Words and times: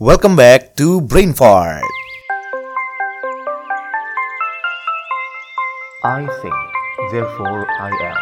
Welcome 0.00 0.32
back 0.32 0.80
to 0.80 1.04
Brain 1.04 1.36
Fart. 1.36 1.84
I 6.00 6.24
think, 6.40 6.56
therefore 7.12 7.68
I 7.68 7.92
am. 8.08 8.16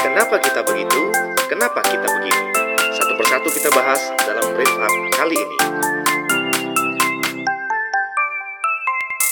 Kenapa 0.00 0.40
kita 0.40 0.64
begitu? 0.64 1.12
Kenapa 1.52 1.84
kita 1.84 2.08
begini? 2.16 2.48
Satu 2.96 3.12
persatu 3.12 3.52
kita 3.52 3.68
bahas 3.76 4.08
dalam 4.24 4.56
Brain 4.56 4.72
Fart 4.72 4.96
kali 5.12 5.36
ini. 5.36 5.58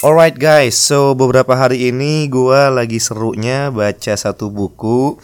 Alright 0.05 0.37
guys, 0.37 0.77
so 0.77 1.17
beberapa 1.17 1.57
hari 1.57 1.89
ini 1.89 2.29
gue 2.29 2.61
lagi 2.69 3.01
serunya 3.01 3.73
baca 3.73 4.21
satu 4.21 4.53
buku 4.53 5.17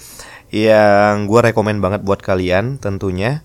yang 0.57 1.29
gue 1.29 1.53
rekomen 1.53 1.85
banget 1.85 2.01
buat 2.01 2.25
kalian 2.25 2.81
tentunya. 2.81 3.45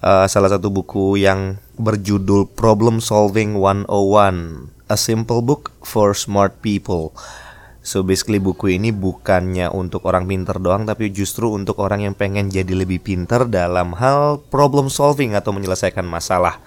Uh, 0.00 0.24
salah 0.24 0.48
satu 0.48 0.72
buku 0.72 1.20
yang 1.20 1.60
berjudul 1.78 2.50
Problem 2.58 2.98
Solving 2.98 3.54
101, 3.54 4.90
A 4.90 4.96
Simple 4.98 5.40
Book 5.40 5.70
for 5.86 6.12
Smart 6.12 6.58
People. 6.58 7.14
So 7.80 8.04
basically 8.04 8.36
buku 8.36 8.76
ini 8.76 8.92
bukannya 8.92 9.72
untuk 9.72 10.04
orang 10.04 10.28
pinter 10.28 10.60
doang 10.60 10.84
tapi 10.84 11.08
justru 11.08 11.48
untuk 11.54 11.80
orang 11.80 12.04
yang 12.04 12.12
pengen 12.12 12.52
jadi 12.52 12.74
lebih 12.74 13.00
pinter 13.00 13.48
dalam 13.48 13.96
hal 13.96 14.44
problem 14.52 14.92
solving 14.92 15.32
atau 15.32 15.56
menyelesaikan 15.56 16.04
masalah. 16.04 16.60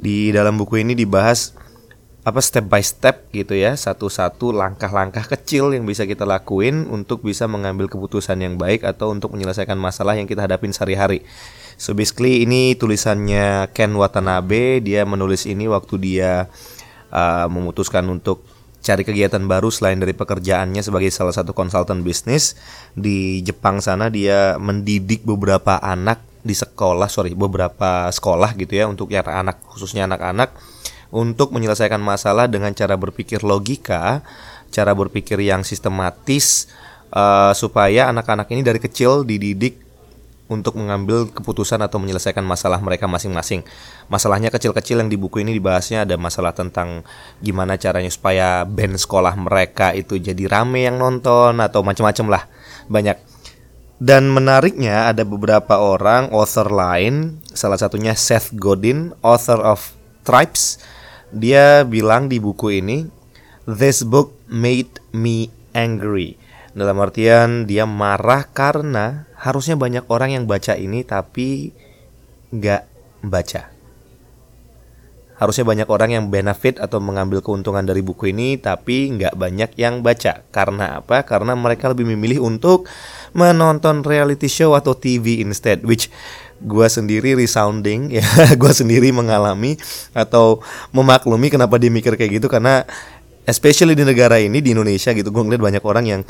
Di 0.00 0.32
dalam 0.32 0.56
buku 0.56 0.80
ini 0.80 0.96
dibahas 0.96 1.52
apa 2.26 2.42
step 2.42 2.66
by 2.66 2.82
step 2.82 3.30
gitu 3.30 3.54
ya, 3.54 3.78
satu-satu 3.78 4.50
langkah-langkah 4.50 5.28
kecil 5.30 5.70
yang 5.70 5.86
bisa 5.86 6.08
kita 6.08 6.26
lakuin 6.26 6.90
untuk 6.90 7.22
bisa 7.22 7.46
mengambil 7.46 7.86
keputusan 7.86 8.42
yang 8.42 8.58
baik 8.58 8.82
atau 8.82 9.14
untuk 9.14 9.30
menyelesaikan 9.36 9.78
masalah 9.78 10.18
yang 10.18 10.26
kita 10.26 10.42
hadapin 10.42 10.74
sehari-hari. 10.74 11.22
So 11.76 11.92
basically 11.92 12.44
ini 12.44 12.72
tulisannya 12.74 13.68
Ken 13.76 13.92
Watanabe, 13.92 14.80
dia 14.80 15.04
menulis 15.04 15.44
ini 15.44 15.68
waktu 15.68 15.94
dia 16.00 16.48
uh, 17.12 17.46
memutuskan 17.52 18.08
untuk 18.08 18.44
cari 18.80 19.04
kegiatan 19.04 19.42
baru 19.44 19.68
selain 19.68 20.00
dari 20.00 20.16
pekerjaannya 20.16 20.80
sebagai 20.80 21.12
salah 21.12 21.34
satu 21.36 21.52
konsultan 21.52 22.00
bisnis 22.00 22.56
di 22.96 23.44
Jepang 23.44 23.84
sana. 23.84 24.08
Dia 24.08 24.56
mendidik 24.56 25.28
beberapa 25.28 25.76
anak 25.82 26.24
di 26.46 26.54
sekolah 26.54 27.10
sorry 27.10 27.34
beberapa 27.34 28.06
sekolah 28.06 28.54
gitu 28.54 28.78
ya 28.78 28.86
untuk 28.86 29.10
ya 29.10 29.26
anak 29.26 29.66
khususnya 29.66 30.06
anak-anak 30.06 30.54
untuk 31.10 31.50
menyelesaikan 31.50 31.98
masalah 31.98 32.46
dengan 32.46 32.70
cara 32.70 32.94
berpikir 32.94 33.42
logika 33.42 34.22
cara 34.70 34.94
berpikir 34.94 35.42
yang 35.42 35.66
sistematis 35.66 36.70
uh, 37.10 37.50
supaya 37.50 38.14
anak-anak 38.14 38.46
ini 38.54 38.62
dari 38.62 38.78
kecil 38.78 39.26
dididik 39.26 39.85
untuk 40.46 40.78
mengambil 40.78 41.26
keputusan 41.26 41.82
atau 41.82 41.98
menyelesaikan 41.98 42.42
masalah 42.46 42.78
mereka 42.78 43.10
masing-masing. 43.10 43.66
Masalahnya 44.06 44.54
kecil-kecil 44.54 45.02
yang 45.02 45.10
di 45.10 45.18
buku 45.18 45.42
ini 45.42 45.50
dibahasnya 45.54 46.06
ada 46.06 46.14
masalah 46.14 46.54
tentang 46.54 47.02
gimana 47.42 47.74
caranya 47.74 48.10
supaya 48.10 48.62
band 48.62 48.94
sekolah 48.98 49.34
mereka 49.34 49.90
itu 49.90 50.22
jadi 50.22 50.46
rame 50.46 50.86
yang 50.86 51.02
nonton 51.02 51.58
atau 51.58 51.82
macam-macam 51.82 52.26
lah. 52.38 52.42
Banyak. 52.86 53.18
Dan 53.96 54.28
menariknya 54.28 55.08
ada 55.08 55.24
beberapa 55.24 55.80
orang 55.80 56.28
author 56.28 56.68
lain, 56.68 57.40
salah 57.56 57.80
satunya 57.80 58.12
Seth 58.12 58.52
Godin, 58.52 59.16
author 59.24 59.56
of 59.64 59.96
Tribes. 60.20 60.76
Dia 61.32 61.82
bilang 61.82 62.28
di 62.28 62.36
buku 62.36 62.76
ini, 62.76 63.08
"This 63.64 64.04
book 64.04 64.36
made 64.52 65.00
me 65.16 65.48
angry." 65.72 66.36
Dalam 66.76 67.00
artian 67.00 67.64
dia 67.64 67.88
marah 67.88 68.44
karena 68.52 69.24
harusnya 69.46 69.78
banyak 69.78 70.10
orang 70.10 70.34
yang 70.34 70.44
baca 70.50 70.74
ini 70.74 71.06
tapi 71.06 71.70
nggak 72.50 72.82
baca. 73.22 73.70
Harusnya 75.36 75.68
banyak 75.68 75.88
orang 75.92 76.16
yang 76.16 76.24
benefit 76.32 76.80
atau 76.80 76.96
mengambil 76.96 77.44
keuntungan 77.44 77.84
dari 77.84 78.00
buku 78.00 78.32
ini 78.32 78.56
tapi 78.56 79.14
nggak 79.14 79.36
banyak 79.36 79.70
yang 79.78 80.02
baca. 80.02 80.42
Karena 80.50 80.98
apa? 80.98 81.22
Karena 81.22 81.52
mereka 81.54 81.92
lebih 81.92 82.08
memilih 82.08 82.42
untuk 82.42 82.88
menonton 83.36 84.00
reality 84.02 84.48
show 84.48 84.72
atau 84.72 84.96
TV 84.96 85.44
instead. 85.44 85.84
Which 85.84 86.08
gue 86.56 86.88
sendiri 86.88 87.36
resounding 87.36 88.08
ya 88.16 88.24
gue 88.56 88.72
sendiri 88.72 89.12
mengalami 89.12 89.76
atau 90.16 90.64
memaklumi 90.88 91.52
kenapa 91.52 91.76
dia 91.76 91.92
mikir 91.92 92.16
kayak 92.16 92.40
gitu 92.40 92.48
karena 92.48 92.88
especially 93.44 93.92
di 93.92 94.08
negara 94.08 94.40
ini 94.40 94.64
di 94.64 94.72
Indonesia 94.72 95.12
gitu 95.12 95.28
gue 95.28 95.42
ngeliat 95.44 95.60
banyak 95.60 95.84
orang 95.84 96.04
yang 96.08 96.22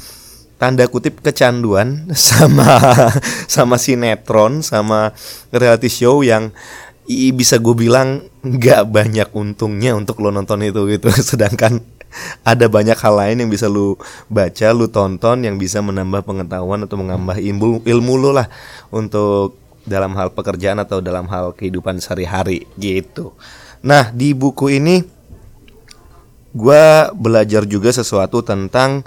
tanda 0.57 0.89
kutip 0.89 1.21
kecanduan 1.21 2.09
sama 2.17 2.81
sama 3.47 3.77
sinetron 3.77 4.65
sama 4.65 5.13
reality 5.53 5.93
show 5.93 6.25
yang 6.25 6.53
i, 7.07 7.31
bisa 7.31 7.57
gue 7.63 7.75
bilang 7.75 8.27
nggak 8.43 8.83
banyak 8.91 9.29
untungnya 9.33 9.95
untuk 9.95 10.21
lo 10.21 10.35
nonton 10.35 10.63
itu 10.67 10.87
gitu. 10.91 11.09
Sedangkan 11.35 11.81
ada 12.43 12.67
banyak 12.67 12.97
hal 12.97 13.15
lain 13.15 13.37
yang 13.45 13.51
bisa 13.51 13.69
lu 13.69 13.99
baca 14.31 14.69
lu 14.73 14.89
tonton 14.89 15.45
yang 15.45 15.61
bisa 15.61 15.85
menambah 15.85 16.25
pengetahuan 16.25 16.87
atau 16.87 16.97
menambah 16.99 17.37
ilmu 17.39 17.85
ilmu 17.85 18.15
lo 18.17 18.31
lah 18.33 18.49
untuk 18.89 19.59
dalam 19.87 20.19
hal 20.19 20.35
pekerjaan 20.35 20.83
atau 20.83 20.99
dalam 20.99 21.31
hal 21.31 21.55
kehidupan 21.55 22.03
sehari-hari 22.03 22.67
gitu. 22.81 23.37
Nah 23.87 24.11
di 24.11 24.35
buku 24.35 24.81
ini 24.81 25.05
gue 26.57 26.85
belajar 27.13 27.69
juga 27.69 27.93
sesuatu 27.93 28.41
tentang 28.41 29.05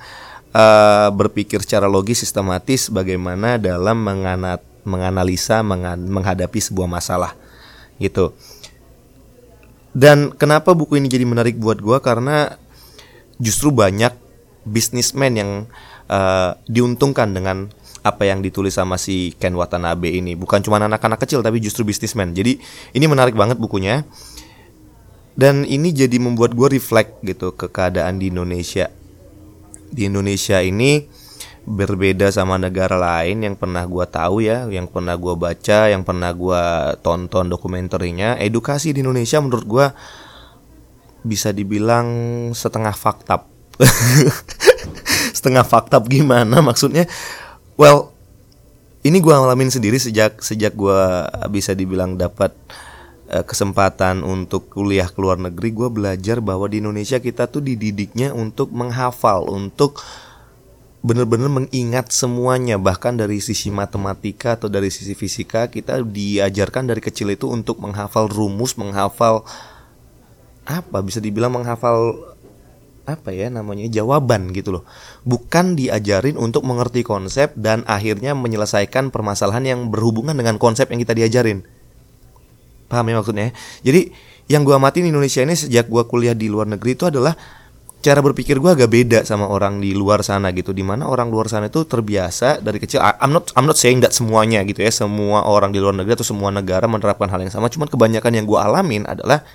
uh, 0.53 1.09
berpikir 1.13 1.61
secara 1.61 1.85
logis 1.85 2.21
sistematis 2.21 2.89
bagaimana 2.89 3.61
dalam 3.61 4.01
menganat, 4.01 4.61
menganalisa 4.85 5.61
mengan, 5.61 5.99
menghadapi 6.09 6.59
sebuah 6.59 6.89
masalah 6.89 7.33
gitu. 8.01 8.33
Dan 9.91 10.31
kenapa 10.37 10.71
buku 10.77 11.01
ini 11.01 11.09
jadi 11.09 11.25
menarik 11.25 11.57
buat 11.57 11.81
gue 11.81 11.97
karena 11.99 12.55
justru 13.41 13.73
banyak 13.73 14.13
bisnismen 14.63 15.33
yang 15.33 15.51
uh, 16.07 16.53
diuntungkan 16.69 17.33
dengan 17.33 17.73
apa 17.99 18.23
yang 18.23 18.39
ditulis 18.39 18.77
sama 18.77 18.95
si 18.95 19.35
Ken 19.35 19.57
Watanabe 19.57 20.13
ini. 20.13 20.37
Bukan 20.37 20.63
cuma 20.63 20.79
anak-anak 20.79 21.19
kecil 21.19 21.43
tapi 21.43 21.59
justru 21.59 21.83
bisnismen. 21.83 22.31
Jadi 22.31 22.61
ini 22.95 23.05
menarik 23.09 23.35
banget 23.35 23.59
bukunya. 23.59 24.05
Dan 25.39 25.63
ini 25.63 25.95
jadi 25.95 26.19
membuat 26.19 26.51
gue 26.51 26.67
reflect 26.67 27.23
gitu 27.23 27.55
ke 27.55 27.71
keadaan 27.71 28.19
di 28.19 28.27
Indonesia 28.27 28.91
di 29.89 30.07
Indonesia 30.07 30.61
ini 30.61 31.05
berbeda 31.69 32.33
sama 32.33 32.57
negara 32.57 32.97
lain 32.97 33.45
yang 33.45 33.53
pernah 33.53 33.85
gua 33.85 34.09
tahu 34.09 34.41
ya, 34.41 34.65
yang 34.71 34.89
pernah 34.89 35.13
gua 35.13 35.37
baca, 35.37 35.91
yang 35.91 36.01
pernah 36.01 36.33
gua 36.33 36.95
tonton 37.03 37.45
dokumenterinya. 37.45 38.41
Edukasi 38.41 38.89
di 38.89 39.05
Indonesia 39.05 39.37
menurut 39.37 39.65
gua 39.69 39.85
bisa 41.21 41.53
dibilang 41.53 42.07
setengah 42.57 42.95
faktab. 42.95 43.45
setengah 45.37 45.61
faktab 45.63 46.09
gimana 46.09 46.59
maksudnya? 46.65 47.05
Well, 47.77 48.11
ini 49.05 49.21
gua 49.21 49.43
ngalamin 49.43 49.69
sendiri 49.69 50.01
sejak 50.01 50.41
sejak 50.41 50.73
gua 50.73 51.29
bisa 51.53 51.77
dibilang 51.77 52.17
dapat 52.17 52.51
kesempatan 53.29 54.25
untuk 54.25 54.73
kuliah 54.73 55.05
ke 55.05 55.21
luar 55.21 55.37
negeri 55.37 55.69
gue 55.69 55.89
belajar 55.93 56.41
bahwa 56.41 56.65
di 56.65 56.81
Indonesia 56.81 57.21
kita 57.21 57.45
tuh 57.45 57.61
dididiknya 57.61 58.33
untuk 58.33 58.73
menghafal 58.73 59.45
untuk 59.53 60.01
benar-benar 61.05 61.47
mengingat 61.47 62.09
semuanya. 62.09 62.81
Bahkan 62.81 63.21
dari 63.21 63.37
sisi 63.37 63.69
matematika 63.69 64.57
atau 64.57 64.65
dari 64.65 64.89
sisi 64.89 65.13
fisika 65.13 65.69
kita 65.69 66.01
diajarkan 66.01 66.89
dari 66.89 66.99
kecil 67.05 67.29
itu 67.29 67.45
untuk 67.47 67.77
menghafal 67.77 68.25
rumus 68.25 68.73
menghafal 68.75 69.45
apa 70.65 70.97
bisa 71.01 71.21
dibilang 71.21 71.53
menghafal 71.53 72.17
apa 73.09 73.33
ya 73.33 73.49
namanya 73.49 73.89
jawaban 73.89 74.53
gitu 74.53 74.81
loh. 74.81 74.83
Bukan 75.25 75.77
diajarin 75.77 76.37
untuk 76.37 76.65
mengerti 76.65 77.05
konsep 77.05 77.53
dan 77.57 77.81
akhirnya 77.85 78.33
menyelesaikan 78.33 79.13
permasalahan 79.13 79.65
yang 79.65 79.79
berhubungan 79.93 80.33
dengan 80.33 80.61
konsep 80.61 80.89
yang 80.89 81.01
kita 81.01 81.13
diajarin 81.13 81.61
Paham 82.89 83.05
ya 83.07 83.15
maksudnya? 83.21 83.53
Jadi 83.85 84.09
yang 84.49 84.65
gue 84.65 84.73
amatin 84.73 85.05
Indonesia 85.05 85.45
ini 85.45 85.53
sejak 85.53 85.85
gue 85.85 86.03
kuliah 86.09 86.33
di 86.33 86.49
luar 86.49 86.65
negeri 86.65 86.97
itu 86.97 87.05
adalah 87.05 87.37
cara 87.99 88.23
berpikir 88.23 88.57
gue 88.57 88.71
agak 88.71 88.89
beda 88.89 89.19
sama 89.27 89.45
orang 89.45 89.77
di 89.77 89.93
luar 89.93 90.25
sana 90.25 90.49
gitu. 90.49 90.73
Di 90.73 90.81
mana 90.81 91.05
orang 91.05 91.29
luar 91.29 91.45
sana 91.45 91.69
itu 91.69 91.85
terbiasa 91.85 92.57
dari 92.57 92.81
kecil 92.81 92.97
I'm 92.97 93.29
not 93.29 93.53
I'm 93.53 93.69
not 93.69 93.77
saying 93.77 94.01
that 94.01 94.17
semuanya 94.17 94.65
gitu 94.65 94.81
ya. 94.81 94.89
Semua 94.89 95.45
orang 95.45 95.69
di 95.69 95.77
luar 95.77 95.93
negeri 95.93 96.17
atau 96.17 96.27
semua 96.27 96.49
negara 96.49 96.89
menerapkan 96.89 97.29
hal 97.29 97.45
yang 97.45 97.53
sama. 97.53 97.69
Cuman 97.69 97.85
kebanyakan 97.85 98.31
yang 98.33 98.49
gue 98.49 98.57
alamin 98.57 99.05
adalah 99.05 99.45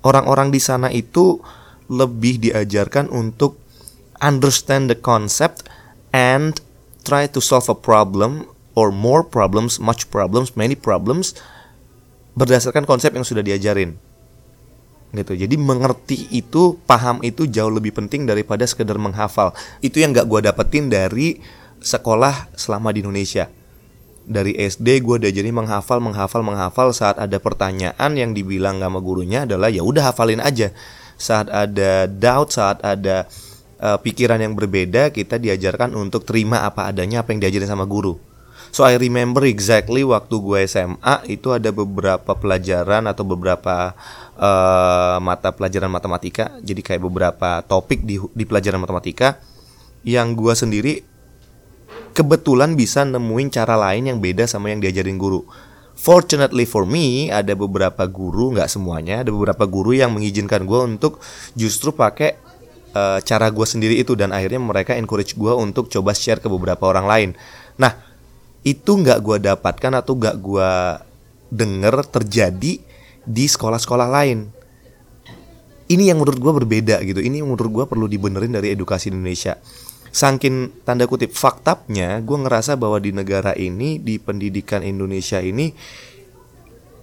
orang-orang 0.00 0.48
di 0.48 0.60
sana 0.62 0.88
itu 0.88 1.44
lebih 1.92 2.40
diajarkan 2.40 3.12
untuk 3.12 3.60
understand 4.24 4.88
the 4.88 4.96
concept 4.96 5.68
and 6.16 6.64
try 7.04 7.28
to 7.28 7.44
solve 7.44 7.68
a 7.68 7.76
problem 7.76 8.48
or 8.72 8.88
more 8.88 9.20
problems 9.20 9.76
much 9.76 10.08
problems 10.08 10.56
many 10.56 10.72
problems 10.72 11.36
berdasarkan 12.34 12.84
konsep 12.84 13.14
yang 13.14 13.26
sudah 13.26 13.42
diajarin. 13.42 13.94
Gitu. 15.14 15.46
Jadi 15.46 15.54
mengerti 15.54 16.26
itu 16.34 16.74
paham 16.90 17.22
itu 17.22 17.46
jauh 17.46 17.70
lebih 17.70 17.94
penting 17.94 18.26
daripada 18.26 18.66
sekedar 18.66 18.98
menghafal. 18.98 19.54
Itu 19.78 20.02
yang 20.02 20.10
gak 20.10 20.26
gue 20.26 20.40
dapetin 20.50 20.90
dari 20.90 21.38
sekolah 21.78 22.50
selama 22.58 22.90
di 22.90 23.06
Indonesia. 23.06 23.46
Dari 24.24 24.58
SD 24.58 25.04
gue 25.06 25.16
diajarin 25.22 25.54
menghafal 25.54 26.02
menghafal 26.02 26.42
menghafal. 26.42 26.90
Saat 26.90 27.22
ada 27.22 27.38
pertanyaan 27.38 28.10
yang 28.18 28.34
dibilang 28.34 28.82
sama 28.82 28.98
gurunya 28.98 29.46
adalah 29.46 29.70
ya 29.70 29.86
udah 29.86 30.10
hafalin 30.10 30.42
aja. 30.42 30.74
Saat 31.14 31.46
ada 31.46 32.10
doubt 32.10 32.50
saat 32.50 32.82
ada 32.82 33.30
uh, 33.78 33.98
pikiran 34.02 34.42
yang 34.42 34.58
berbeda 34.58 35.14
kita 35.14 35.38
diajarkan 35.38 35.94
untuk 35.94 36.26
terima 36.26 36.66
apa 36.66 36.90
adanya 36.90 37.22
apa 37.22 37.30
yang 37.30 37.46
diajarin 37.46 37.70
sama 37.70 37.86
guru 37.86 38.33
so 38.74 38.82
I 38.82 38.98
remember 38.98 39.46
exactly 39.46 40.02
waktu 40.02 40.34
gue 40.34 40.58
SMA 40.66 41.30
itu 41.30 41.54
ada 41.54 41.70
beberapa 41.70 42.34
pelajaran 42.34 43.06
atau 43.06 43.22
beberapa 43.22 43.94
uh, 44.34 45.22
mata 45.22 45.54
pelajaran 45.54 45.86
matematika 45.86 46.58
jadi 46.58 46.82
kayak 46.82 47.02
beberapa 47.06 47.62
topik 47.62 48.02
di 48.02 48.18
di 48.18 48.42
pelajaran 48.42 48.82
matematika 48.82 49.38
yang 50.02 50.34
gue 50.34 50.50
sendiri 50.58 51.14
kebetulan 52.14 52.78
bisa 52.78 53.02
nemuin 53.02 53.50
cara 53.50 53.74
lain 53.74 54.14
yang 54.14 54.18
beda 54.22 54.46
sama 54.46 54.70
yang 54.70 54.78
diajarin 54.78 55.18
guru. 55.18 55.42
Fortunately 55.94 56.66
for 56.66 56.86
me, 56.86 57.30
ada 57.30 57.54
beberapa 57.54 58.06
guru, 58.06 58.54
nggak 58.54 58.70
semuanya, 58.70 59.22
ada 59.26 59.30
beberapa 59.30 59.66
guru 59.66 59.94
yang 59.94 60.14
mengizinkan 60.14 60.66
gue 60.66 60.80
untuk 60.82 61.22
justru 61.54 61.94
pakai 61.94 62.38
uh, 62.94 63.18
cara 63.22 63.50
gue 63.50 63.66
sendiri 63.66 63.98
itu 64.02 64.14
dan 64.18 64.34
akhirnya 64.34 64.62
mereka 64.62 64.94
encourage 64.98 65.34
gue 65.38 65.52
untuk 65.54 65.90
coba 65.90 66.14
share 66.14 66.42
ke 66.42 66.50
beberapa 66.50 66.82
orang 66.86 67.06
lain. 67.06 67.30
Nah, 67.78 67.94
itu 68.64 68.90
nggak 68.96 69.20
gue 69.20 69.36
dapatkan 69.52 69.92
atau 70.00 70.16
nggak 70.16 70.36
gue 70.40 70.72
denger 71.52 71.94
terjadi 72.08 72.80
di 73.24 73.44
sekolah-sekolah 73.46 74.08
lain. 74.08 74.48
Ini 75.84 76.10
yang 76.10 76.24
menurut 76.24 76.40
gue 76.40 76.52
berbeda 76.64 77.04
gitu. 77.04 77.20
Ini 77.20 77.44
yang 77.44 77.52
menurut 77.52 77.70
gue 77.70 77.84
perlu 77.84 78.08
dibenerin 78.08 78.56
dari 78.56 78.72
edukasi 78.72 79.12
Indonesia 79.12 79.60
sangkin 80.14 80.70
tanda 80.86 81.10
kutip 81.10 81.34
faktapnya 81.34 82.22
gue 82.22 82.38
ngerasa 82.38 82.78
bahwa 82.78 83.02
di 83.02 83.10
negara 83.10 83.50
ini 83.58 83.98
di 83.98 84.22
pendidikan 84.22 84.86
Indonesia 84.86 85.42
ini 85.42 85.74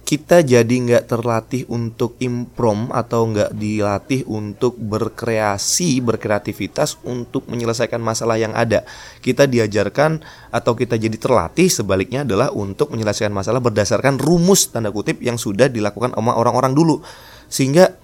kita 0.02 0.42
jadi 0.42 0.66
nggak 0.66 1.08
terlatih 1.08 1.62
untuk 1.70 2.18
improm 2.18 2.90
atau 2.90 3.30
nggak 3.30 3.54
dilatih 3.54 4.26
untuk 4.26 4.74
berkreasi 4.76 6.02
berkreativitas 6.02 6.98
untuk 7.06 7.46
menyelesaikan 7.46 8.02
masalah 8.02 8.36
yang 8.36 8.52
ada. 8.52 8.82
Kita 9.22 9.46
diajarkan 9.46 10.20
atau 10.50 10.72
kita 10.74 10.98
jadi 10.98 11.14
terlatih 11.16 11.70
sebaliknya 11.70 12.26
adalah 12.26 12.50
untuk 12.50 12.90
menyelesaikan 12.90 13.32
masalah 13.32 13.62
berdasarkan 13.62 14.18
rumus 14.18 14.68
tanda 14.68 14.90
kutip 14.90 15.22
yang 15.22 15.38
sudah 15.38 15.70
dilakukan 15.70 16.12
sama 16.12 16.34
orang-orang 16.34 16.74
dulu. 16.74 17.00
Sehingga 17.46 17.94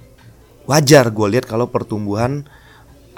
wajar 0.70 1.10
gue 1.10 1.28
lihat 1.34 1.50
kalau 1.50 1.66
pertumbuhan 1.66 2.46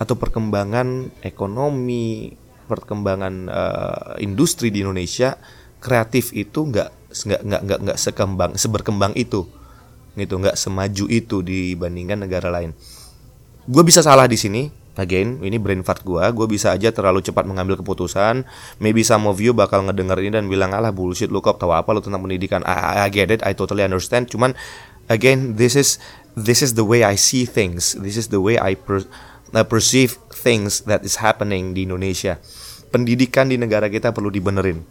atau 0.01 0.17
perkembangan 0.17 1.13
ekonomi, 1.21 2.33
perkembangan 2.65 3.35
uh, 3.53 4.11
industri 4.25 4.73
di 4.73 4.81
Indonesia 4.81 5.37
kreatif 5.81 6.33
itu 6.33 6.65
nggak 6.65 7.00
nggak 7.11 7.43
nggak 7.43 7.63
nggak 7.67 7.81
nggak 7.87 7.99
sekembang 7.99 8.53
seberkembang 8.55 9.13
itu 9.19 9.47
gitu 10.15 10.35
nggak 10.39 10.59
semaju 10.59 11.05
itu 11.11 11.43
dibandingkan 11.43 12.27
negara 12.27 12.51
lain. 12.51 12.75
Gue 13.71 13.87
bisa 13.87 14.03
salah 14.03 14.27
di 14.27 14.35
sini, 14.35 14.67
again 14.99 15.39
ini 15.41 15.57
brain 15.61 15.87
fart 15.87 16.03
gue 16.03 16.21
gue 16.21 16.47
bisa 16.51 16.75
aja 16.75 16.91
terlalu 16.91 17.23
cepat 17.23 17.47
mengambil 17.47 17.79
keputusan 17.79 18.43
maybe 18.83 19.07
some 19.07 19.25
of 19.31 19.39
you 19.39 19.55
bakal 19.55 19.81
ngedenger 19.87 20.19
ini 20.19 20.35
dan 20.35 20.51
bilang 20.51 20.75
alah 20.75 20.91
bullshit 20.91 21.31
lu 21.31 21.39
kok 21.39 21.63
tahu 21.63 21.73
apa 21.73 21.89
lu 21.95 22.03
tentang 22.03 22.21
pendidikan 22.21 22.61
I, 22.67 23.07
I 23.07 23.09
get 23.09 23.31
it 23.31 23.41
I 23.47 23.55
totally 23.55 23.87
understand 23.87 24.27
cuman 24.29 24.59
again 25.07 25.55
this 25.57 25.79
is 25.79 26.03
this 26.35 26.61
is 26.61 26.75
the 26.75 26.85
way 26.85 27.07
I 27.07 27.15
see 27.15 27.47
things 27.47 27.95
this 28.03 28.19
is 28.19 28.35
the 28.35 28.43
way 28.43 28.59
I 28.59 28.75
per, 28.75 29.07
uh, 29.55 29.67
perceive 29.67 30.19
things 30.31 30.87
that 30.87 31.03
is 31.03 31.19
happening 31.19 31.75
di 31.75 31.87
Indonesia. 31.87 32.39
Pendidikan 32.91 33.51
di 33.51 33.59
negara 33.59 33.87
kita 33.87 34.11
perlu 34.11 34.31
dibenerin. 34.31 34.83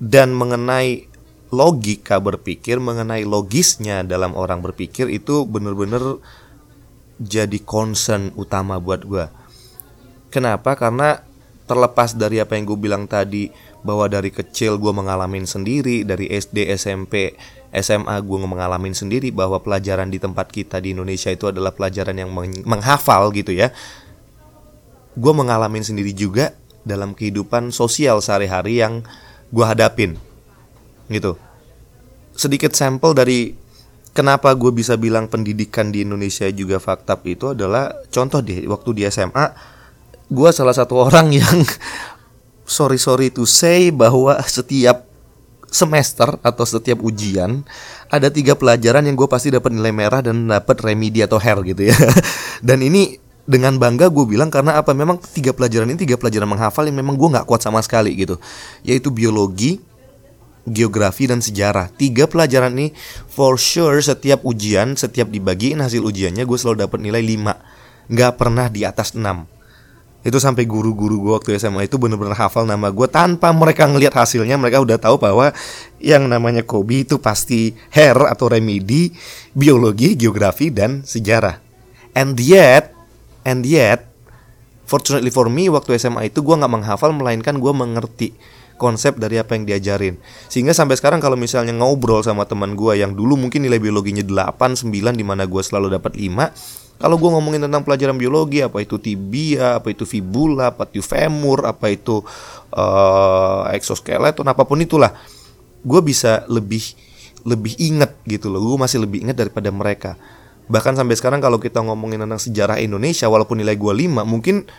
Dan 0.00 0.32
mengenai 0.32 1.04
logika 1.52 2.16
berpikir, 2.22 2.80
mengenai 2.80 3.28
logisnya 3.28 4.00
dalam 4.00 4.32
orang 4.32 4.64
berpikir 4.64 5.12
itu 5.12 5.44
bener-bener 5.44 6.22
jadi 7.20 7.60
concern 7.60 8.32
utama 8.32 8.80
buat 8.80 9.04
gue. 9.04 9.28
Kenapa? 10.32 10.72
Karena 10.78 11.20
terlepas 11.68 12.16
dari 12.16 12.40
apa 12.40 12.56
yang 12.56 12.64
gue 12.66 12.78
bilang 12.80 13.04
tadi 13.04 13.52
bahwa 13.84 14.08
dari 14.08 14.32
kecil 14.32 14.80
gue 14.80 14.92
mengalami 14.92 15.44
sendiri 15.44 16.02
dari 16.02 16.26
SD 16.26 16.66
SMP 16.74 17.36
SMA 17.70 18.18
gue 18.18 18.38
mengalami 18.42 18.90
sendiri 18.90 19.30
bahwa 19.30 19.62
pelajaran 19.62 20.10
di 20.10 20.18
tempat 20.18 20.50
kita 20.50 20.82
di 20.82 20.90
Indonesia 20.90 21.30
itu 21.30 21.46
adalah 21.46 21.70
pelajaran 21.70 22.18
yang 22.18 22.30
menghafal 22.66 23.30
gitu 23.30 23.54
ya. 23.54 23.70
Gue 25.14 25.32
mengalami 25.34 25.78
sendiri 25.82 26.10
juga 26.10 26.54
dalam 26.82 27.14
kehidupan 27.14 27.70
sosial 27.70 28.18
sehari-hari 28.18 28.82
yang 28.82 29.06
gue 29.50 29.64
hadapin 29.66 30.16
gitu. 31.10 31.34
Sedikit 32.34 32.72
sampel 32.72 33.12
dari 33.12 33.58
kenapa 34.14 34.50
gue 34.54 34.70
bisa 34.74 34.98
bilang 34.98 35.30
pendidikan 35.30 35.94
di 35.94 36.02
Indonesia 36.02 36.46
juga 36.50 36.82
fakta 36.82 37.18
itu 37.26 37.54
adalah 37.54 37.94
contoh 38.10 38.42
deh 38.42 38.66
waktu 38.66 38.90
di 38.94 39.02
SMA 39.10 39.46
gue 40.30 40.50
salah 40.54 40.74
satu 40.74 40.98
orang 40.98 41.34
yang 41.42 41.58
sorry 42.66 42.98
sorry 42.98 43.28
to 43.34 43.46
say 43.46 43.90
bahwa 43.90 44.38
setiap 44.46 45.06
semester 45.70 46.34
atau 46.42 46.66
setiap 46.66 46.98
ujian 47.02 47.62
ada 48.10 48.26
tiga 48.26 48.58
pelajaran 48.58 49.06
yang 49.06 49.14
gue 49.14 49.30
pasti 49.30 49.54
dapat 49.54 49.70
nilai 49.70 49.94
merah 49.94 50.18
dan 50.18 50.50
dapat 50.50 50.82
remedi 50.82 51.22
atau 51.22 51.38
hair 51.38 51.62
gitu 51.62 51.86
ya 51.86 51.94
dan 52.66 52.82
ini 52.82 53.29
dengan 53.50 53.74
bangga 53.74 54.06
gue 54.06 54.24
bilang 54.30 54.46
karena 54.46 54.78
apa? 54.78 54.94
Memang 54.94 55.18
tiga 55.18 55.50
pelajaran 55.50 55.90
ini 55.90 55.98
tiga 55.98 56.14
pelajaran 56.14 56.46
menghafal 56.46 56.86
yang 56.86 56.94
memang 57.02 57.18
gue 57.18 57.28
nggak 57.34 57.46
kuat 57.50 57.66
sama 57.66 57.82
sekali 57.82 58.14
gitu. 58.14 58.38
Yaitu 58.86 59.10
biologi 59.10 59.82
geografi 60.70 61.26
dan 61.26 61.42
sejarah. 61.42 61.90
Tiga 61.90 62.30
pelajaran 62.30 62.70
ini 62.78 62.94
for 63.26 63.58
sure 63.58 63.98
setiap 63.98 64.46
ujian 64.46 64.94
setiap 64.94 65.26
dibagiin 65.26 65.82
hasil 65.82 66.06
ujiannya 66.06 66.46
gue 66.46 66.58
selalu 66.58 66.86
dapat 66.86 66.98
nilai 67.02 67.22
5 67.26 68.14
nggak 68.14 68.32
pernah 68.38 68.66
di 68.70 68.82
atas 68.86 69.14
6 69.14 69.22
itu 70.20 70.36
sampai 70.36 70.68
guru-guru 70.68 71.16
gue 71.16 71.32
waktu 71.32 71.56
SMA 71.56 71.88
itu 71.88 71.96
bener-bener 71.96 72.36
hafal 72.36 72.68
nama 72.68 72.92
gue 72.92 73.08
tanpa 73.08 73.48
mereka 73.56 73.88
ngelihat 73.88 74.12
hasilnya 74.12 74.60
mereka 74.60 74.84
udah 74.84 75.00
tahu 75.00 75.16
bahwa 75.16 75.48
yang 75.96 76.28
namanya 76.28 76.60
Kobi 76.60 77.08
itu 77.08 77.16
pasti 77.16 77.72
hair 77.88 78.20
atau 78.28 78.52
remedi 78.52 79.16
biologi 79.56 80.20
geografi 80.20 80.68
dan 80.68 81.00
sejarah. 81.08 81.56
And 82.12 82.36
yet 82.36 82.99
and 83.46 83.64
yet 83.64 84.10
fortunately 84.88 85.30
for 85.30 85.46
me 85.46 85.70
waktu 85.70 85.96
SMA 85.96 86.34
itu 86.34 86.42
gue 86.42 86.54
nggak 86.56 86.72
menghafal 86.72 87.14
melainkan 87.14 87.58
gue 87.62 87.72
mengerti 87.72 88.34
konsep 88.80 89.20
dari 89.20 89.36
apa 89.36 89.54
yang 89.54 89.68
diajarin 89.68 90.16
sehingga 90.48 90.72
sampai 90.72 90.96
sekarang 90.96 91.20
kalau 91.20 91.36
misalnya 91.36 91.76
ngobrol 91.76 92.24
sama 92.24 92.48
teman 92.48 92.72
gue 92.74 92.98
yang 92.98 93.12
dulu 93.12 93.36
mungkin 93.36 93.62
nilai 93.62 93.76
biologinya 93.76 94.24
8, 94.24 94.88
9 94.88 94.90
di 95.14 95.24
mana 95.24 95.44
gue 95.44 95.62
selalu 95.62 96.00
dapat 96.00 96.16
5 96.16 96.80
kalau 97.00 97.16
gue 97.16 97.32
ngomongin 97.32 97.64
tentang 97.64 97.80
pelajaran 97.80 98.20
biologi, 98.20 98.60
apa 98.60 98.84
itu 98.84 99.00
tibia, 99.00 99.80
apa 99.80 99.88
itu 99.88 100.04
fibula, 100.04 100.68
apa 100.68 100.84
itu 100.84 101.00
femur, 101.00 101.64
apa 101.64 101.88
itu 101.88 102.20
uh, 102.76 103.72
exoskeleton, 103.72 104.44
apa 104.44 104.68
pun 104.68 104.84
itulah, 104.84 105.16
gue 105.80 106.00
bisa 106.04 106.44
lebih 106.44 106.92
lebih 107.48 107.72
inget 107.80 108.12
gitu 108.28 108.52
loh. 108.52 108.60
Gue 108.60 108.84
masih 108.84 109.00
lebih 109.00 109.24
inget 109.24 109.32
daripada 109.32 109.72
mereka. 109.72 110.20
Bahkan 110.70 110.94
sampai 110.94 111.18
sekarang 111.18 111.42
kalau 111.42 111.58
kita 111.58 111.82
ngomongin 111.82 112.22
tentang 112.22 112.38
sejarah 112.38 112.78
Indonesia, 112.78 113.26
walaupun 113.26 113.58
nilai 113.58 113.74
gue 113.74 113.90
5, 113.90 114.22
mungkin 114.22 114.70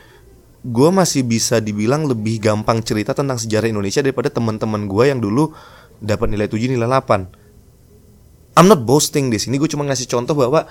gue 0.64 0.90
masih 0.90 1.28
bisa 1.28 1.60
dibilang 1.60 2.08
lebih 2.08 2.40
gampang 2.40 2.80
cerita 2.80 3.12
tentang 3.12 3.36
sejarah 3.36 3.68
Indonesia 3.68 4.00
daripada 4.00 4.32
teman-teman 4.32 4.88
gue 4.88 5.04
yang 5.12 5.20
dulu 5.20 5.52
dapat 6.00 6.32
nilai 6.32 6.48
7 6.48 6.80
nilai 6.80 6.88
8. 6.88 8.56
I'm 8.56 8.68
not 8.72 8.88
boasting 8.88 9.28
di 9.28 9.36
sini, 9.36 9.60
gue 9.60 9.68
cuma 9.68 9.84
ngasih 9.84 10.08
contoh 10.08 10.32
bahwa 10.32 10.64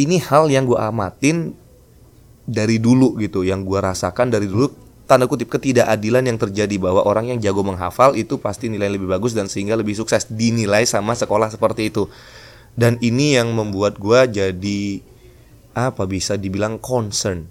ini 0.00 0.16
hal 0.24 0.48
yang 0.48 0.64
gue 0.64 0.80
amatin 0.80 1.52
dari 2.48 2.80
dulu 2.80 3.20
gitu 3.20 3.44
yang 3.44 3.64
gue 3.64 3.76
rasakan 3.76 4.32
dari 4.32 4.48
dulu 4.48 4.68
tanda 5.04 5.28
kutip 5.28 5.52
ketidakadilan 5.52 6.24
yang 6.24 6.40
terjadi 6.40 6.76
bahwa 6.80 7.04
orang 7.04 7.28
yang 7.28 7.38
jago 7.40 7.60
menghafal 7.60 8.16
itu 8.16 8.40
pasti 8.40 8.72
nilai 8.72 8.88
lebih 8.88 9.08
bagus 9.08 9.36
dan 9.36 9.48
sehingga 9.52 9.76
lebih 9.76 9.96
sukses 9.96 10.28
dinilai 10.28 10.88
sama 10.88 11.12
sekolah 11.12 11.52
seperti 11.52 11.92
itu 11.92 12.08
dan 12.74 12.98
ini 12.98 13.38
yang 13.38 13.54
membuat 13.54 13.98
gue 14.02 14.20
jadi 14.42 14.82
apa 15.74 16.06
bisa 16.06 16.38
dibilang 16.38 16.78
concern. 16.78 17.50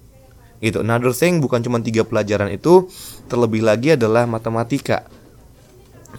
Gitu. 0.64 0.80
Another 0.80 1.12
thing 1.12 1.44
bukan 1.44 1.60
cuma 1.60 1.84
tiga 1.84 2.08
pelajaran 2.08 2.48
itu 2.52 2.88
terlebih 3.28 3.64
lagi 3.64 4.00
adalah 4.00 4.24
matematika. 4.24 5.04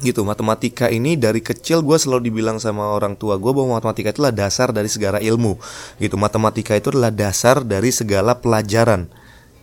Gitu 0.04 0.20
matematika 0.26 0.90
ini 0.90 1.16
dari 1.16 1.40
kecil 1.40 1.80
gue 1.80 1.96
selalu 1.96 2.28
dibilang 2.28 2.60
sama 2.60 2.92
orang 2.92 3.16
tua 3.16 3.40
gue 3.40 3.52
bahwa 3.54 3.80
matematika 3.80 4.12
itu 4.12 4.20
adalah 4.20 4.36
dasar 4.36 4.68
dari 4.68 4.90
segala 4.92 5.16
ilmu. 5.16 5.56
Gitu 5.96 6.16
matematika 6.20 6.76
itu 6.76 6.92
adalah 6.92 7.08
dasar 7.08 7.64
dari 7.64 7.88
segala 7.88 8.36
pelajaran. 8.36 9.08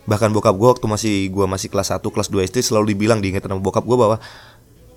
Bahkan 0.02 0.34
bokap 0.34 0.54
gue 0.58 0.68
waktu 0.74 0.86
masih 0.90 1.14
gue 1.30 1.46
masih 1.46 1.70
kelas 1.70 1.94
1 1.94 2.02
kelas 2.02 2.26
2 2.26 2.48
SD 2.50 2.58
selalu 2.74 2.98
dibilang 2.98 3.22
diingetin 3.22 3.54
sama 3.54 3.62
bokap 3.62 3.86
gue 3.86 3.94
bahwa 3.94 4.18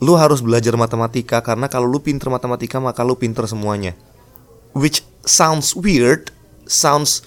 lu 0.01 0.17
harus 0.17 0.41
belajar 0.41 0.73
matematika 0.75 1.45
karena 1.45 1.69
kalau 1.69 1.85
lu 1.85 2.01
pinter 2.01 2.27
matematika 2.27 2.81
maka 2.81 3.05
lu 3.05 3.15
pinter 3.15 3.47
semuanya 3.47 3.95
which 4.75 5.01
sounds 5.23 5.73
weird 5.73 6.29
sounds 6.67 7.23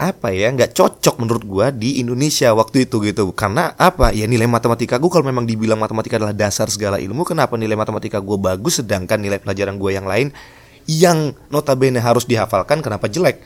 apa 0.00 0.32
ya 0.32 0.48
nggak 0.48 0.72
cocok 0.72 1.20
menurut 1.20 1.44
gua 1.44 1.66
di 1.68 2.00
Indonesia 2.00 2.54
waktu 2.56 2.88
itu 2.88 3.02
gitu. 3.04 3.34
Karena 3.36 3.76
apa? 3.76 4.14
Ya 4.16 4.24
nilai 4.24 4.48
matematika 4.48 4.96
gua 4.96 5.12
kalau 5.12 5.26
memang 5.28 5.44
dibilang 5.44 5.76
matematika 5.76 6.16
adalah 6.16 6.32
dasar 6.32 6.70
segala 6.72 6.96
ilmu 6.96 7.26
kenapa 7.26 7.58
nilai 7.58 7.76
matematika 7.76 8.16
gua 8.22 8.40
bagus 8.40 8.80
sedangkan 8.80 9.20
nilai 9.20 9.42
pelajaran 9.42 9.76
gua 9.76 9.90
yang 9.92 10.06
lain 10.08 10.32
yang 10.88 11.36
notabene 11.52 12.00
harus 12.00 12.24
dihafalkan 12.24 12.80
kenapa 12.80 13.10
jelek? 13.12 13.44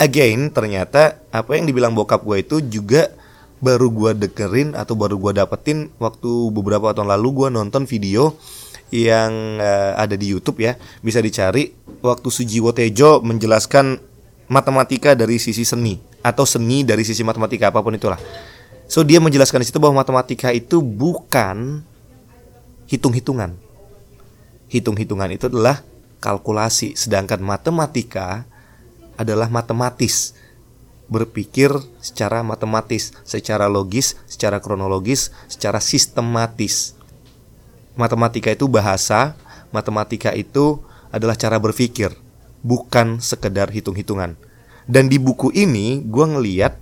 Again 0.00 0.48
ternyata 0.52 1.20
apa 1.28 1.56
yang 1.60 1.68
dibilang 1.68 1.92
bokap 1.92 2.24
gua 2.24 2.40
itu 2.40 2.64
juga 2.64 3.12
baru 3.60 3.92
gua 3.92 4.16
dengerin 4.16 4.72
atau 4.72 4.96
baru 4.96 5.20
gua 5.20 5.36
dapetin 5.36 5.92
waktu 6.00 6.52
beberapa 6.56 6.96
tahun 6.96 7.12
lalu 7.12 7.28
gua 7.36 7.48
nonton 7.52 7.84
video 7.84 8.32
yang 8.94 9.58
eh, 9.58 9.92
ada 9.98 10.14
di 10.14 10.30
YouTube 10.30 10.62
ya 10.62 10.78
bisa 11.02 11.18
dicari 11.18 11.74
waktu 12.02 12.28
Sujiwo 12.30 12.70
Tejo 12.70 13.18
menjelaskan 13.22 13.98
matematika 14.46 15.18
dari 15.18 15.42
sisi 15.42 15.66
seni 15.66 15.98
atau 16.22 16.46
seni 16.46 16.86
dari 16.86 17.02
sisi 17.02 17.22
matematika 17.26 17.70
apa 17.70 17.82
pun 17.82 17.94
itulah. 17.94 18.18
So 18.86 19.02
dia 19.02 19.18
menjelaskan 19.18 19.62
di 19.62 19.66
situ 19.66 19.82
bahwa 19.82 20.02
matematika 20.02 20.54
itu 20.54 20.78
bukan 20.78 21.82
hitung-hitungan. 22.86 23.58
Hitung-hitungan 24.70 25.30
itu 25.34 25.50
adalah 25.50 25.82
kalkulasi, 26.22 26.94
sedangkan 26.94 27.42
matematika 27.42 28.46
adalah 29.18 29.50
matematis. 29.50 30.34
Berpikir 31.06 31.70
secara 32.02 32.42
matematis, 32.42 33.14
secara 33.22 33.70
logis, 33.70 34.18
secara 34.26 34.58
kronologis, 34.58 35.30
secara 35.46 35.78
sistematis. 35.78 36.95
Matematika 37.96 38.52
itu 38.52 38.68
bahasa, 38.68 39.32
matematika 39.72 40.30
itu 40.36 40.84
adalah 41.08 41.32
cara 41.32 41.56
berpikir 41.56 42.12
bukan 42.60 43.24
sekedar 43.24 43.72
hitung-hitungan. 43.72 44.36
Dan 44.86 45.08
di 45.10 45.18
buku 45.18 45.50
ini 45.50 46.04
gue 46.04 46.26
ngeliat 46.28 46.76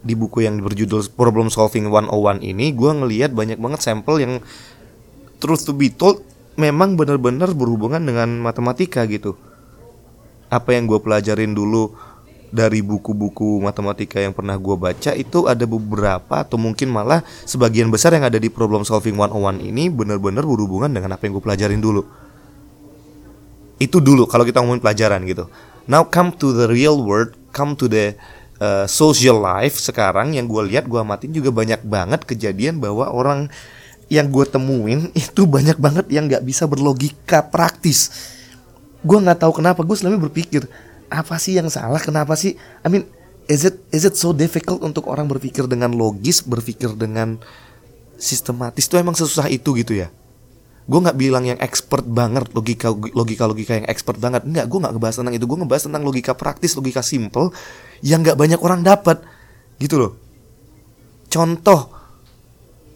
di 0.00 0.16
buku 0.16 0.48
yang 0.48 0.64
berjudul 0.64 1.12
Problem 1.12 1.52
Solving 1.52 1.92
101 1.92 2.40
ini 2.40 2.72
gue 2.72 2.90
ngeliat 2.90 3.36
banyak 3.36 3.60
banget 3.60 3.80
sampel 3.84 4.16
yang 4.18 4.32
truth 5.38 5.68
to 5.68 5.76
be 5.76 5.92
told 5.92 6.24
memang 6.56 6.96
benar-benar 6.96 7.52
berhubungan 7.52 8.00
dengan 8.00 8.40
matematika 8.40 9.04
gitu. 9.06 9.36
Apa 10.50 10.74
yang 10.74 10.90
gue 10.90 10.98
pelajarin 10.98 11.54
dulu 11.54 11.94
dari 12.50 12.82
buku-buku 12.82 13.62
matematika 13.62 14.18
yang 14.18 14.34
pernah 14.34 14.58
gue 14.58 14.76
baca 14.76 15.14
itu 15.14 15.46
ada 15.46 15.64
beberapa 15.64 16.42
atau 16.42 16.58
mungkin 16.58 16.90
malah 16.90 17.22
sebagian 17.46 17.90
besar 17.90 18.14
yang 18.14 18.26
ada 18.26 18.36
di 18.36 18.50
Problem 18.50 18.82
Solving 18.82 19.14
101 19.14 19.62
ini 19.70 19.86
benar-benar 19.88 20.42
berhubungan 20.42 20.90
dengan 20.90 21.14
apa 21.14 21.26
yang 21.26 21.38
gue 21.38 21.44
pelajarin 21.46 21.78
dulu 21.78 22.02
itu 23.80 23.96
dulu 23.98 24.28
kalau 24.28 24.44
kita 24.44 24.60
ngomongin 24.60 24.84
pelajaran 24.84 25.24
gitu. 25.24 25.48
Now 25.88 26.04
come 26.04 26.36
to 26.36 26.52
the 26.52 26.68
real 26.68 27.00
world, 27.00 27.32
come 27.50 27.72
to 27.80 27.88
the 27.88 28.14
uh, 28.60 28.84
social 28.84 29.40
life 29.40 29.80
sekarang 29.80 30.36
yang 30.36 30.44
gue 30.46 30.62
lihat 30.68 30.84
gue 30.86 31.00
amatin 31.00 31.32
juga 31.32 31.48
banyak 31.48 31.80
banget 31.82 32.28
kejadian 32.28 32.78
bahwa 32.78 33.08
orang 33.08 33.48
yang 34.12 34.28
gue 34.28 34.44
temuin 34.44 35.08
itu 35.16 35.48
banyak 35.48 35.80
banget 35.80 36.06
yang 36.12 36.28
nggak 36.28 36.44
bisa 36.44 36.68
berlogika 36.68 37.40
praktis. 37.48 38.12
Gue 39.00 39.16
nggak 39.16 39.40
tahu 39.40 39.64
kenapa 39.64 39.80
gue 39.80 39.96
selama 39.96 40.28
berpikir 40.28 40.68
apa 41.10 41.36
sih 41.36 41.58
yang 41.58 41.66
salah, 41.66 41.98
kenapa 41.98 42.38
sih? 42.38 42.54
I 42.80 42.88
mean, 42.88 43.04
is 43.50 43.66
it 43.66 43.82
is 43.90 44.06
it 44.06 44.14
so 44.14 44.30
difficult 44.30 44.80
untuk 44.86 45.10
orang 45.10 45.26
berpikir 45.26 45.66
dengan 45.66 45.90
logis, 45.92 46.46
berpikir 46.46 46.94
dengan 46.94 47.42
sistematis? 48.16 48.86
Itu 48.86 48.96
emang 48.96 49.18
sesusah 49.18 49.50
itu 49.50 49.74
gitu 49.76 49.98
ya? 49.98 50.08
gue 50.90 50.98
nggak 50.98 51.18
bilang 51.22 51.46
yang 51.46 51.54
expert 51.62 52.02
banget 52.02 52.50
logika 52.50 52.90
logika 52.90 53.46
logika 53.46 53.78
yang 53.78 53.86
expert 53.86 54.18
banget. 54.18 54.42
Nggak 54.42 54.66
gue 54.66 54.78
nggak 54.82 54.92
ngebahas 54.98 55.16
tentang 55.22 55.34
itu. 55.38 55.46
Gue 55.46 55.58
ngebahas 55.62 55.82
tentang 55.86 56.02
logika 56.02 56.32
praktis 56.34 56.74
logika 56.74 56.98
simple 56.98 57.54
yang 58.02 58.26
nggak 58.26 58.34
banyak 58.34 58.58
orang 58.58 58.82
dapat. 58.82 59.22
Gitu 59.78 59.94
loh. 60.02 60.12
Contoh 61.30 61.94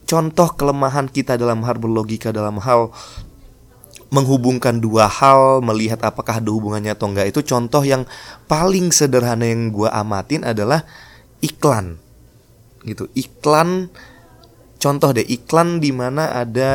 contoh 0.05 0.47
kelemahan 0.59 1.07
kita 1.07 1.39
dalam 1.39 1.63
hal 1.63 1.79
berlogika 1.79 2.35
dalam 2.35 2.59
hal 2.59 2.91
menghubungkan 4.15 4.79
dua 4.79 5.11
hal 5.11 5.59
melihat 5.59 5.99
apakah 6.07 6.39
ada 6.39 6.47
hubungannya 6.47 6.95
atau 6.95 7.11
enggak. 7.11 7.35
Itu 7.35 7.43
contoh 7.43 7.83
yang 7.83 8.07
paling 8.47 8.95
sederhana 8.95 9.43
yang 9.43 9.75
gue 9.75 9.91
amatin 9.91 10.47
adalah 10.47 10.87
iklan. 11.43 11.99
Gitu 12.87 13.11
iklan. 13.19 13.91
Contoh 14.79 15.11
deh 15.11 15.27
iklan 15.27 15.83
di 15.83 15.91
mana 15.91 16.31
ada 16.31 16.73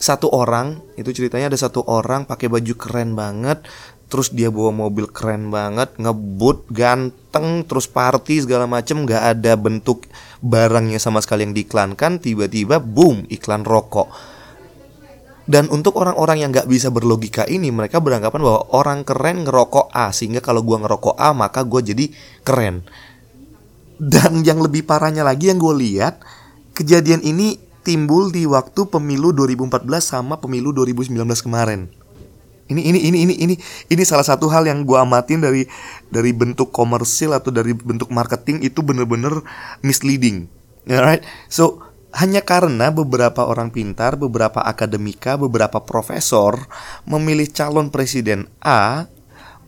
satu 0.00 0.32
orang 0.32 0.80
itu 0.96 1.12
ceritanya 1.12 1.52
ada 1.52 1.60
satu 1.60 1.84
orang 1.84 2.24
pakai 2.24 2.48
baju 2.48 2.74
keren 2.80 3.12
banget 3.12 3.60
terus 4.10 4.32
dia 4.32 4.48
bawa 4.50 4.74
mobil 4.74 5.06
keren 5.06 5.52
banget 5.54 5.92
ngebut 6.00 6.66
ganteng 6.72 7.62
terus 7.68 7.86
party 7.86 8.42
segala 8.42 8.64
macem 8.64 9.06
nggak 9.06 9.38
ada 9.38 9.54
bentuk 9.60 10.08
barangnya 10.42 10.98
sama 10.98 11.20
sekali 11.22 11.46
yang 11.46 11.54
diiklankan 11.54 12.18
tiba-tiba 12.18 12.80
boom 12.80 13.28
iklan 13.28 13.62
rokok 13.62 14.08
dan 15.50 15.66
untuk 15.74 15.98
orang-orang 15.98 16.46
yang 16.46 16.54
nggak 16.54 16.70
bisa 16.70 16.94
berlogika 16.94 17.42
ini 17.50 17.74
mereka 17.74 17.98
beranggapan 17.98 18.38
bahwa 18.38 18.62
orang 18.70 19.02
keren 19.02 19.42
ngerokok 19.42 19.90
A 19.90 20.14
sehingga 20.14 20.38
kalau 20.38 20.62
gua 20.62 20.78
ngerokok 20.86 21.18
A 21.18 21.34
maka 21.34 21.66
gua 21.66 21.82
jadi 21.82 22.06
keren 22.46 22.86
dan 24.00 24.40
yang 24.48 24.64
lebih 24.64 24.88
parahnya 24.88 25.20
lagi 25.20 25.52
yang 25.52 25.60
gue 25.60 25.76
lihat 25.76 26.24
kejadian 26.72 27.20
ini 27.20 27.60
timbul 27.84 28.32
di 28.32 28.48
waktu 28.48 28.88
pemilu 28.88 29.36
2014 29.36 29.84
sama 30.00 30.40
pemilu 30.40 30.72
2019 30.72 31.20
kemarin. 31.44 31.92
Ini 32.70 32.80
ini 32.80 32.98
ini 33.02 33.18
ini 33.28 33.34
ini 33.44 33.54
ini 33.92 34.02
salah 34.06 34.22
satu 34.24 34.46
hal 34.48 34.64
yang 34.64 34.86
gua 34.86 35.02
amatin 35.02 35.42
dari 35.42 35.66
dari 36.06 36.30
bentuk 36.30 36.70
komersil 36.70 37.34
atau 37.34 37.50
dari 37.50 37.74
bentuk 37.74 38.08
marketing 38.14 38.62
itu 38.62 38.80
bener-bener 38.80 39.42
misleading. 39.82 40.46
Alright, 40.86 41.26
so 41.50 41.82
hanya 42.10 42.42
karena 42.42 42.90
beberapa 42.90 43.46
orang 43.46 43.70
pintar, 43.70 44.18
beberapa 44.18 44.58
akademika, 44.62 45.38
beberapa 45.38 45.78
profesor 45.86 46.66
memilih 47.06 47.46
calon 47.50 47.88
presiden 47.94 48.50
A, 48.58 49.06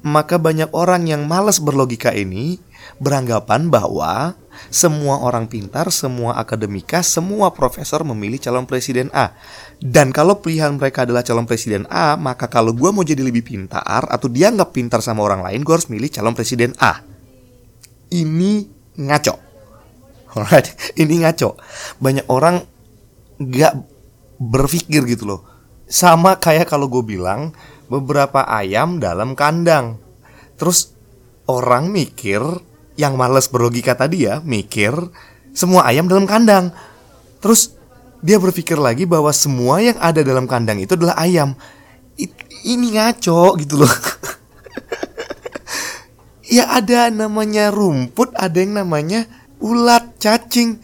maka 0.03 0.37
banyak 0.43 0.75
orang 0.75 1.07
yang 1.07 1.31
malas 1.31 1.63
berlogika 1.63 2.11
ini 2.11 2.59
beranggapan 2.99 3.71
bahwa 3.71 4.35
semua 4.69 5.23
orang 5.23 5.47
pintar, 5.47 5.95
semua 5.95 6.35
akademika, 6.35 7.01
semua 7.07 7.55
profesor 7.55 8.03
memilih 8.03 8.43
calon 8.43 8.67
presiden 8.67 9.09
A. 9.15 9.39
Dan 9.79 10.11
kalau 10.11 10.43
pilihan 10.43 10.75
mereka 10.75 11.07
adalah 11.07 11.23
calon 11.23 11.47
presiden 11.47 11.87
A, 11.89 12.19
maka 12.19 12.51
kalau 12.51 12.75
gue 12.75 12.91
mau 12.91 13.07
jadi 13.07 13.23
lebih 13.23 13.47
pintar 13.47 14.07
atau 14.11 14.27
dia 14.27 14.51
nggak 14.51 14.75
pintar 14.75 14.99
sama 14.99 15.23
orang 15.23 15.47
lain, 15.47 15.63
gue 15.63 15.75
harus 15.75 15.87
milih 15.87 16.11
calon 16.11 16.35
presiden 16.35 16.75
A. 16.83 17.07
Ini 18.11 18.53
ngaco. 18.99 19.52
Alright, 20.33 20.73
ini 21.03 21.23
ngaco. 21.23 21.61
Banyak 22.01 22.27
orang 22.33 22.65
nggak 23.41 23.75
berpikir 24.41 25.05
gitu 25.05 25.29
loh. 25.29 25.41
Sama 25.87 26.41
kayak 26.41 26.73
kalau 26.73 26.89
gue 26.89 27.05
bilang 27.05 27.53
beberapa 27.93 28.49
ayam 28.49 28.97
dalam 28.97 29.37
kandang. 29.37 30.01
Terus 30.57 30.97
orang 31.45 31.93
mikir 31.93 32.41
yang 32.97 33.17
males 33.17 33.49
berlogika 33.49 33.97
tadi 33.97 34.29
ya 34.29 34.45
mikir 34.45 34.93
semua 35.53 35.85
ayam 35.85 36.09
dalam 36.09 36.25
kandang. 36.25 36.73
Terus 37.45 37.77
dia 38.25 38.41
berpikir 38.41 38.81
lagi 38.81 39.05
bahwa 39.05 39.29
semua 39.35 39.85
yang 39.85 39.99
ada 40.01 40.25
dalam 40.25 40.49
kandang 40.49 40.81
itu 40.81 40.97
adalah 40.97 41.19
ayam. 41.21 41.53
It, 42.17 42.33
ini 42.65 42.97
ngaco 42.97 43.61
gitu 43.61 43.85
loh. 43.85 43.93
ya 46.57 46.73
ada 46.73 47.13
namanya 47.13 47.69
rumput, 47.75 48.33
ada 48.39 48.63
yang 48.63 48.81
namanya 48.81 49.29
ulat, 49.63 50.19
cacing, 50.19 50.83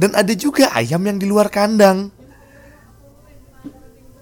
dan 0.00 0.16
ada 0.16 0.32
juga 0.32 0.72
ayam 0.72 1.04
yang 1.04 1.20
di 1.20 1.28
luar 1.28 1.52
kandang. 1.52 2.10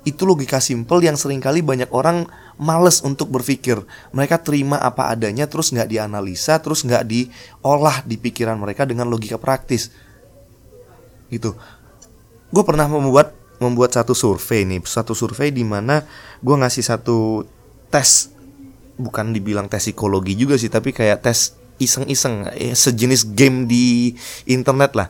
Itu 0.05 0.29
logika 0.29 0.61
simpel 0.61 1.01
yang 1.01 1.17
sering 1.17 1.41
kali 1.41 1.65
banyak 1.65 1.89
orang 1.95 2.29
males 2.61 3.01
untuk 3.01 3.33
berpikir. 3.33 3.81
Mereka 4.13 4.45
terima 4.45 4.77
apa 4.77 5.09
adanya 5.09 5.49
terus 5.49 5.73
nggak 5.73 5.89
dianalisa, 5.89 6.61
terus 6.61 6.85
nggak 6.85 7.09
diolah 7.09 8.05
di 8.05 8.21
pikiran 8.21 8.61
mereka 8.61 8.85
dengan 8.85 9.09
logika 9.09 9.41
praktis. 9.41 9.89
Gitu. 11.33 11.57
Gue 12.53 12.65
pernah 12.69 12.85
membuat 12.87 13.33
membuat 13.59 13.97
satu 13.97 14.13
survei 14.13 14.69
nih, 14.69 14.85
satu 14.85 15.17
survei 15.17 15.49
di 15.55 15.65
mana 15.65 16.05
gue 16.45 16.53
ngasih 16.53 16.85
satu 16.85 17.49
tes, 17.89 18.29
bukan 19.01 19.33
dibilang 19.33 19.73
tes 19.73 19.89
psikologi 19.89 20.37
juga 20.37 20.61
sih, 20.61 20.69
tapi 20.69 20.93
kayak 20.93 21.25
tes 21.25 21.57
iseng-iseng, 21.83 22.51
eh, 22.55 22.75
sejenis 22.75 23.35
game 23.35 23.67
di 23.67 24.15
internet 24.47 24.95
lah, 24.95 25.09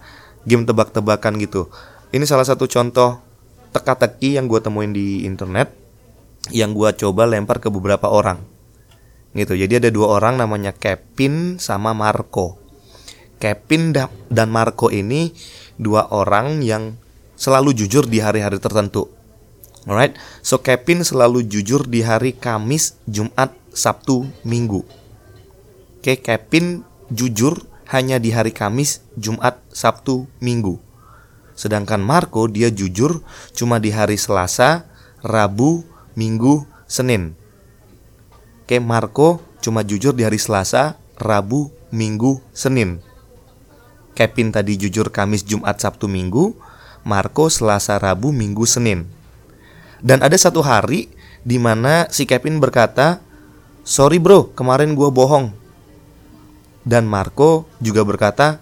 game 0.48 0.64
tebak-tebakan 0.64 1.36
gitu. 1.40 1.68
Ini 2.14 2.24
salah 2.24 2.46
satu 2.46 2.70
contoh 2.70 3.20
teka-teki 3.74 4.38
yang 4.38 4.46
gue 4.46 4.60
temuin 4.62 4.94
di 4.94 5.26
internet 5.26 5.74
yang 6.54 6.76
gue 6.76 6.92
coba 6.94 7.26
lempar 7.26 7.58
ke 7.58 7.72
beberapa 7.72 8.06
orang. 8.06 8.38
Gitu. 9.34 9.58
Jadi 9.58 9.82
ada 9.82 9.90
dua 9.90 10.14
orang 10.14 10.38
namanya 10.38 10.70
Kevin 10.70 11.58
sama 11.58 11.90
Marco. 11.90 12.60
Kevin 13.42 13.90
dan 14.30 14.48
Marco 14.48 14.94
ini 14.94 15.34
dua 15.74 16.06
orang 16.14 16.62
yang 16.62 16.94
selalu 17.34 17.74
jujur 17.74 18.06
di 18.06 18.22
hari-hari 18.22 18.62
tertentu. 18.62 19.10
Alright? 19.90 20.14
So 20.40 20.62
Kevin 20.62 21.02
selalu 21.02 21.44
jujur 21.50 21.84
di 21.90 22.06
hari 22.06 22.32
Kamis 22.32 22.94
Jumat 23.10 23.52
Sabtu 23.74 24.30
Minggu 24.46 25.03
Oke, 26.04 26.20
Kevin 26.20 26.84
jujur 27.08 27.64
hanya 27.88 28.20
di 28.20 28.28
hari 28.28 28.52
Kamis, 28.52 29.00
Jumat, 29.16 29.64
Sabtu, 29.72 30.28
Minggu. 30.36 30.76
Sedangkan 31.56 32.04
Marco 32.04 32.44
dia 32.44 32.68
jujur 32.68 33.24
cuma 33.56 33.80
di 33.80 33.88
hari 33.88 34.20
Selasa, 34.20 34.84
Rabu, 35.24 35.80
Minggu, 36.12 36.68
Senin. 36.84 37.32
Oke, 38.68 38.84
Marco 38.84 39.40
cuma 39.64 39.80
jujur 39.80 40.12
di 40.12 40.28
hari 40.28 40.36
Selasa, 40.36 41.00
Rabu, 41.16 41.72
Minggu, 41.88 42.44
Senin. 42.52 43.00
Kevin 44.12 44.52
tadi 44.52 44.76
jujur 44.76 45.08
Kamis, 45.08 45.40
Jumat, 45.40 45.80
Sabtu, 45.80 46.04
Minggu. 46.04 46.52
Marco 47.08 47.48
Selasa, 47.48 47.96
Rabu, 47.96 48.28
Minggu, 48.28 48.68
Senin. 48.68 49.08
Dan 50.04 50.20
ada 50.20 50.36
satu 50.36 50.60
hari 50.60 51.08
di 51.48 51.56
mana 51.56 52.12
si 52.12 52.28
Kevin 52.28 52.60
berkata, 52.60 53.24
"Sorry 53.88 54.20
bro, 54.20 54.52
kemarin 54.52 54.92
gua 54.92 55.08
bohong." 55.08 55.63
Dan 56.84 57.08
Marco 57.08 57.64
juga 57.80 58.04
berkata, 58.04 58.60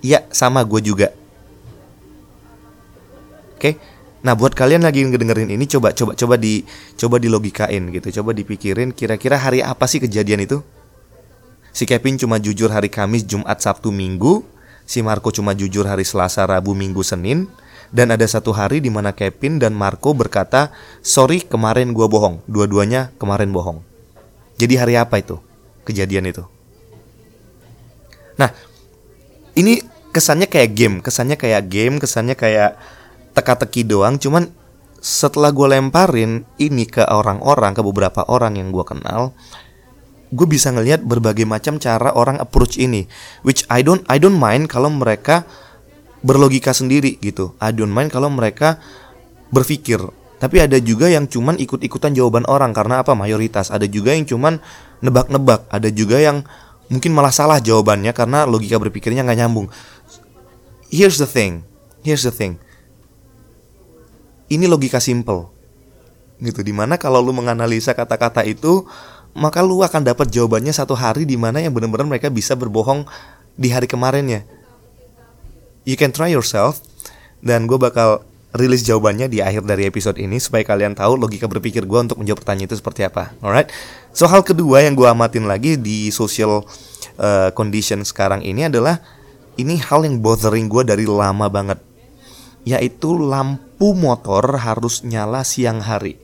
"Ya, 0.00 0.24
sama 0.32 0.64
gue 0.64 0.80
juga." 0.80 1.12
Oke. 3.54 3.76
Nah, 4.18 4.34
buat 4.34 4.50
kalian 4.50 4.82
lagi 4.82 5.06
ngedengerin 5.06 5.50
ini 5.54 5.66
coba 5.70 5.94
coba 5.94 6.18
coba 6.18 6.34
di 6.34 6.66
coba 6.98 7.22
dilogikain 7.22 7.90
gitu. 7.94 8.22
Coba 8.22 8.34
dipikirin 8.34 8.90
kira-kira 8.90 9.38
hari 9.38 9.62
apa 9.62 9.86
sih 9.86 10.02
kejadian 10.02 10.42
itu? 10.42 10.58
Si 11.70 11.86
Kevin 11.86 12.18
cuma 12.18 12.42
jujur 12.42 12.74
hari 12.74 12.90
Kamis, 12.90 13.22
Jumat, 13.22 13.62
Sabtu, 13.62 13.94
Minggu. 13.94 14.42
Si 14.82 14.98
Marco 15.04 15.30
cuma 15.30 15.54
jujur 15.54 15.86
hari 15.86 16.02
Selasa, 16.02 16.42
Rabu, 16.42 16.74
Minggu, 16.74 17.06
Senin. 17.06 17.46
Dan 17.94 18.10
ada 18.10 18.26
satu 18.26 18.50
hari 18.50 18.82
di 18.82 18.90
mana 18.90 19.14
Kevin 19.14 19.62
dan 19.62 19.72
Marco 19.72 20.12
berkata, 20.12 20.74
"Sorry, 21.00 21.40
kemarin 21.46 21.94
gua 21.94 22.10
bohong." 22.10 22.42
Dua-duanya 22.50 23.14
kemarin 23.16 23.54
bohong. 23.54 23.80
Jadi 24.58 24.74
hari 24.74 24.98
apa 24.98 25.22
itu? 25.22 25.38
Kejadian 25.86 26.28
itu. 26.28 26.57
Nah, 28.38 28.50
ini 29.58 29.82
kesannya 30.14 30.46
kayak 30.46 30.70
game, 30.72 30.96
kesannya 31.02 31.36
kayak 31.36 31.66
game, 31.68 31.98
kesannya 31.98 32.34
kayak 32.38 32.78
teka-teki 33.34 33.84
doang. 33.84 34.16
Cuman 34.16 34.50
setelah 34.98 35.54
gue 35.54 35.66
lemparin 35.66 36.42
ini 36.58 36.86
ke 36.86 37.06
orang-orang, 37.06 37.74
ke 37.74 37.82
beberapa 37.82 38.26
orang 38.26 38.58
yang 38.58 38.74
gue 38.74 38.82
kenal, 38.82 39.34
gue 40.30 40.46
bisa 40.46 40.74
ngelihat 40.74 41.04
berbagai 41.04 41.46
macam 41.46 41.78
cara 41.78 42.12
orang 42.14 42.38
approach 42.42 42.76
ini. 42.78 43.06
Which 43.46 43.62
I 43.70 43.86
don't 43.86 44.02
I 44.10 44.18
don't 44.18 44.36
mind 44.36 44.70
kalau 44.70 44.90
mereka 44.90 45.46
berlogika 46.22 46.74
sendiri 46.74 47.16
gitu. 47.22 47.54
I 47.62 47.70
don't 47.70 47.92
mind 47.92 48.10
kalau 48.10 48.28
mereka 48.30 48.82
berpikir. 49.54 50.02
Tapi 50.38 50.62
ada 50.62 50.78
juga 50.78 51.10
yang 51.10 51.26
cuman 51.26 51.58
ikut-ikutan 51.58 52.14
jawaban 52.14 52.46
orang 52.46 52.70
karena 52.70 53.02
apa 53.02 53.14
mayoritas. 53.18 53.74
Ada 53.74 53.90
juga 53.90 54.14
yang 54.14 54.22
cuman 54.22 54.62
nebak-nebak. 55.02 55.66
Ada 55.66 55.90
juga 55.90 56.22
yang 56.22 56.46
mungkin 56.88 57.12
malah 57.12 57.32
salah 57.32 57.60
jawabannya 57.60 58.12
karena 58.16 58.48
logika 58.48 58.80
berpikirnya 58.80 59.24
nggak 59.24 59.38
nyambung. 59.44 59.68
Here's 60.88 61.20
the 61.20 61.28
thing. 61.28 61.64
Here's 62.00 62.24
the 62.24 62.32
thing. 62.32 62.56
Ini 64.48 64.64
logika 64.64 65.00
simple. 65.00 65.52
Gitu 66.40 66.64
di 66.64 66.72
mana 66.72 66.96
kalau 66.96 67.20
lu 67.20 67.36
menganalisa 67.36 67.92
kata-kata 67.92 68.44
itu 68.48 68.88
maka 69.36 69.60
lu 69.60 69.84
akan 69.84 70.02
dapat 70.02 70.32
jawabannya 70.32 70.72
satu 70.72 70.96
hari 70.96 71.28
di 71.28 71.36
mana 71.36 71.60
yang 71.60 71.76
benar-benar 71.76 72.08
mereka 72.08 72.32
bisa 72.32 72.56
berbohong 72.56 73.04
di 73.54 73.68
hari 73.68 73.84
kemarinnya. 73.84 74.48
You 75.84 75.96
can 75.96 76.12
try 76.12 76.32
yourself 76.32 76.80
dan 77.44 77.68
gue 77.68 77.76
bakal 77.76 78.27
rilis 78.56 78.80
jawabannya 78.80 79.28
di 79.28 79.44
akhir 79.44 79.68
dari 79.68 79.84
episode 79.84 80.16
ini 80.16 80.40
supaya 80.40 80.64
kalian 80.64 80.96
tahu 80.96 81.20
logika 81.20 81.44
berpikir 81.44 81.84
gue 81.84 82.00
untuk 82.00 82.16
menjawab 82.16 82.40
pertanyaan 82.40 82.68
itu 82.72 82.76
seperti 82.80 83.04
apa. 83.04 83.36
Alright. 83.44 83.68
So 84.16 84.24
hal 84.24 84.40
kedua 84.40 84.84
yang 84.84 84.96
gue 84.96 85.04
amatin 85.04 85.44
lagi 85.44 85.76
di 85.76 86.08
social 86.08 86.64
uh, 87.20 87.50
condition 87.52 88.00
sekarang 88.08 88.40
ini 88.40 88.72
adalah 88.72 89.04
ini 89.60 89.76
hal 89.76 90.06
yang 90.06 90.22
bothering 90.22 90.70
gue 90.70 90.86
dari 90.86 91.04
lama 91.04 91.50
banget, 91.50 91.82
yaitu 92.62 93.18
lampu 93.18 93.92
motor 93.92 94.56
harus 94.56 95.02
nyala 95.04 95.42
siang 95.42 95.82
hari. 95.82 96.16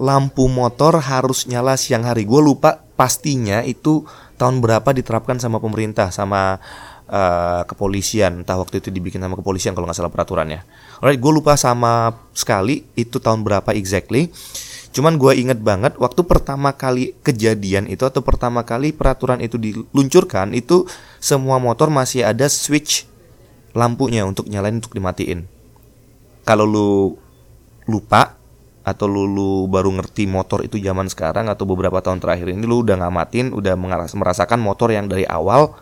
Lampu 0.00 0.48
motor 0.48 0.98
harus 1.04 1.44
nyala 1.44 1.76
siang 1.76 2.08
hari. 2.08 2.24
Gue 2.24 2.40
lupa 2.40 2.80
pastinya 2.96 3.60
itu 3.60 4.08
tahun 4.40 4.64
berapa 4.64 4.90
diterapkan 4.96 5.38
sama 5.38 5.60
pemerintah 5.60 6.08
sama 6.08 6.58
uh, 7.12 7.62
kepolisian. 7.68 8.42
Entah 8.42 8.56
waktu 8.56 8.80
itu 8.80 8.88
dibikin 8.88 9.20
sama 9.20 9.36
kepolisian 9.36 9.76
kalau 9.76 9.84
nggak 9.84 10.00
salah 10.00 10.12
peraturannya. 10.12 10.64
Alright, 10.98 11.20
gue 11.20 11.32
lupa 11.32 11.54
sama 11.60 12.16
sekali 12.32 12.88
itu 12.96 13.20
tahun 13.20 13.44
berapa 13.44 13.76
exactly. 13.76 14.32
Cuman 14.92 15.16
gue 15.16 15.32
inget 15.36 15.60
banget 15.60 15.96
waktu 15.96 16.20
pertama 16.24 16.72
kali 16.76 17.16
kejadian 17.24 17.88
itu 17.88 18.04
atau 18.04 18.20
pertama 18.20 18.60
kali 18.60 18.92
peraturan 18.92 19.40
itu 19.40 19.56
diluncurkan 19.56 20.52
itu 20.52 20.84
semua 21.16 21.56
motor 21.56 21.88
masih 21.88 22.28
ada 22.28 22.44
switch 22.48 23.08
lampunya 23.72 24.28
untuk 24.28 24.52
nyalain 24.52 24.76
untuk 24.76 24.92
dimatiin. 24.92 25.48
Kalau 26.44 26.68
lu 26.68 27.16
lupa 27.88 28.36
atau 28.82 29.06
lu, 29.08 29.24
lu 29.30 29.50
baru 29.70 29.94
ngerti 29.96 30.28
motor 30.28 30.60
itu 30.66 30.76
zaman 30.76 31.08
sekarang 31.08 31.48
atau 31.48 31.64
beberapa 31.64 32.02
tahun 32.04 32.20
terakhir 32.20 32.52
ini 32.52 32.66
lu 32.68 32.84
udah 32.84 33.00
ngamatin, 33.00 33.54
udah 33.56 33.72
merasakan 34.12 34.60
motor 34.60 34.92
yang 34.92 35.08
dari 35.08 35.24
awal 35.24 35.72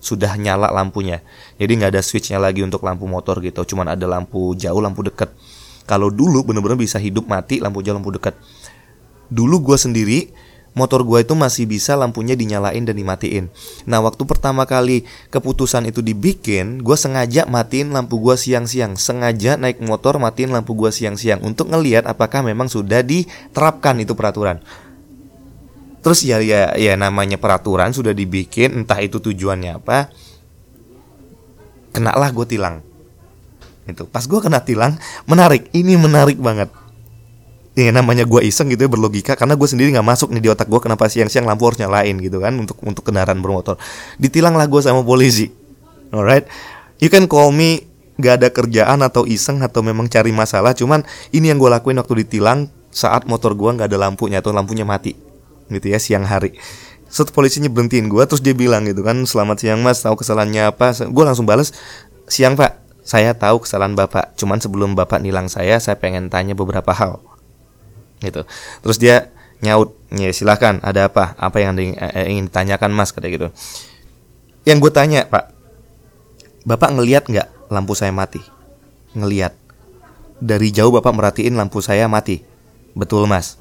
sudah 0.00 0.34
nyala 0.40 0.72
lampunya. 0.72 1.20
Jadi 1.60 1.72
nggak 1.76 1.90
ada 1.94 2.02
switchnya 2.02 2.40
lagi 2.40 2.64
untuk 2.64 2.82
lampu 2.82 3.04
motor 3.06 3.38
gitu, 3.44 3.62
cuman 3.62 3.92
ada 3.92 4.08
lampu 4.08 4.56
jauh, 4.56 4.80
lampu 4.80 5.04
deket. 5.06 5.30
Kalau 5.84 6.08
dulu 6.08 6.42
bener-bener 6.42 6.80
bisa 6.80 6.96
hidup 6.96 7.28
mati 7.28 7.60
lampu 7.60 7.84
jauh, 7.84 7.94
lampu 7.94 8.10
deket. 8.10 8.34
Dulu 9.30 9.62
gue 9.62 9.78
sendiri 9.78 10.20
motor 10.74 11.02
gue 11.02 11.22
itu 11.22 11.34
masih 11.34 11.66
bisa 11.66 11.98
lampunya 11.98 12.38
dinyalain 12.38 12.82
dan 12.82 12.94
dimatiin. 12.94 13.50
Nah 13.86 13.98
waktu 14.02 14.22
pertama 14.26 14.66
kali 14.66 15.06
keputusan 15.34 15.90
itu 15.90 16.00
dibikin, 16.02 16.82
gue 16.82 16.96
sengaja 16.96 17.46
matiin 17.46 17.90
lampu 17.90 18.18
gue 18.22 18.38
siang-siang, 18.38 18.94
sengaja 18.94 19.58
naik 19.58 19.82
motor 19.82 20.22
matiin 20.22 20.54
lampu 20.54 20.78
gue 20.78 20.90
siang-siang 20.94 21.42
untuk 21.42 21.70
ngeliat 21.70 22.06
apakah 22.06 22.46
memang 22.46 22.70
sudah 22.70 23.02
diterapkan 23.02 23.98
itu 23.98 24.14
peraturan. 24.14 24.62
Terus 26.00 26.24
ya 26.24 26.40
ya 26.40 26.72
ya 26.80 26.96
namanya 26.96 27.36
peraturan 27.36 27.92
sudah 27.92 28.16
dibikin, 28.16 28.84
entah 28.84 29.00
itu 29.04 29.20
tujuannya 29.20 29.76
apa, 29.76 30.08
kenalah 31.92 32.32
gue 32.32 32.46
tilang. 32.48 32.80
Itu 33.84 34.08
pas 34.08 34.24
gue 34.24 34.40
kena 34.40 34.64
tilang, 34.64 34.96
menarik, 35.28 35.68
ini 35.76 36.00
menarik 36.00 36.40
banget. 36.40 36.72
Ya 37.76 37.92
namanya 37.94 38.26
gue 38.26 38.40
iseng 38.44 38.72
gitu 38.72 38.88
ya 38.88 38.90
berlogika 38.90 39.38
karena 39.38 39.54
gue 39.54 39.68
sendiri 39.68 39.94
nggak 39.94 40.04
masuk 40.04 40.34
nih 40.34 40.42
di 40.42 40.48
otak 40.50 40.66
gue 40.66 40.80
kenapa 40.82 41.06
siang-siang 41.06 41.46
lampu 41.46 41.70
harus 41.70 41.78
nyalain 41.78 42.18
gitu 42.18 42.42
kan 42.42 42.52
untuk 42.56 42.80
untuk 42.82 43.04
kendaraan 43.04 43.38
bermotor. 43.38 43.78
Ditilang 44.16 44.56
lah 44.56 44.66
gue 44.66 44.80
sama 44.82 45.04
polisi. 45.06 45.52
Alright? 46.10 46.48
You 46.98 47.08
can 47.08 47.30
call 47.30 47.54
me 47.54 47.86
gak 48.20 48.44
ada 48.44 48.48
kerjaan 48.52 49.00
atau 49.00 49.24
iseng 49.24 49.64
atau 49.64 49.80
memang 49.80 50.04
cari 50.12 50.28
masalah 50.28 50.76
cuman 50.76 51.00
ini 51.32 51.48
yang 51.48 51.56
gue 51.56 51.72
lakuin 51.72 51.96
waktu 51.96 52.28
ditilang 52.28 52.68
saat 52.92 53.24
motor 53.24 53.56
gue 53.56 53.70
nggak 53.72 53.88
ada 53.88 53.96
lampunya 53.96 54.44
atau 54.44 54.52
lampunya 54.52 54.84
mati 54.84 55.29
gitu 55.70 55.86
ya 55.88 55.98
siang 56.02 56.26
hari. 56.26 56.58
Setelah 57.10 57.42
polisinya 57.42 57.66
berhentiin 57.66 58.06
gue 58.06 58.22
terus 58.22 58.38
dia 58.38 58.54
bilang 58.54 58.86
gitu 58.86 59.02
kan 59.02 59.18
selamat 59.26 59.56
siang 59.58 59.80
mas. 59.82 59.98
Tahu 60.02 60.14
kesalahannya 60.14 60.70
apa? 60.70 60.94
Gue 61.10 61.24
langsung 61.26 61.46
balas 61.46 61.74
siang 62.30 62.54
pak. 62.54 62.78
Saya 63.02 63.34
tahu 63.34 63.66
kesalahan 63.66 63.98
bapak. 63.98 64.38
Cuman 64.38 64.62
sebelum 64.62 64.94
bapak 64.94 65.18
nilang 65.18 65.50
saya 65.50 65.82
saya 65.82 65.98
pengen 65.98 66.30
tanya 66.30 66.54
beberapa 66.54 66.94
hal. 66.94 67.18
Gitu. 68.22 68.46
Terus 68.86 68.96
dia 69.02 69.34
nyaut 69.58 69.98
ya 70.14 70.30
silahkan 70.30 70.78
ada 70.86 71.10
apa? 71.10 71.34
Apa 71.34 71.58
yang 71.58 71.74
di, 71.74 71.90
eh, 71.98 72.30
ingin 72.30 72.46
ditanyakan 72.46 72.94
mas? 72.94 73.10
Kata 73.10 73.26
gitu. 73.26 73.50
Yang 74.62 74.78
gue 74.86 74.92
tanya 74.94 75.26
pak 75.26 75.50
bapak 76.62 76.94
ngelihat 76.94 77.26
nggak 77.26 77.74
lampu 77.74 77.98
saya 77.98 78.14
mati? 78.14 78.38
Ngelihat 79.18 79.58
dari 80.38 80.70
jauh 80.70 80.94
bapak 80.94 81.10
merhatiin 81.10 81.58
lampu 81.58 81.82
saya 81.82 82.06
mati. 82.06 82.46
Betul 82.94 83.26
mas. 83.26 83.58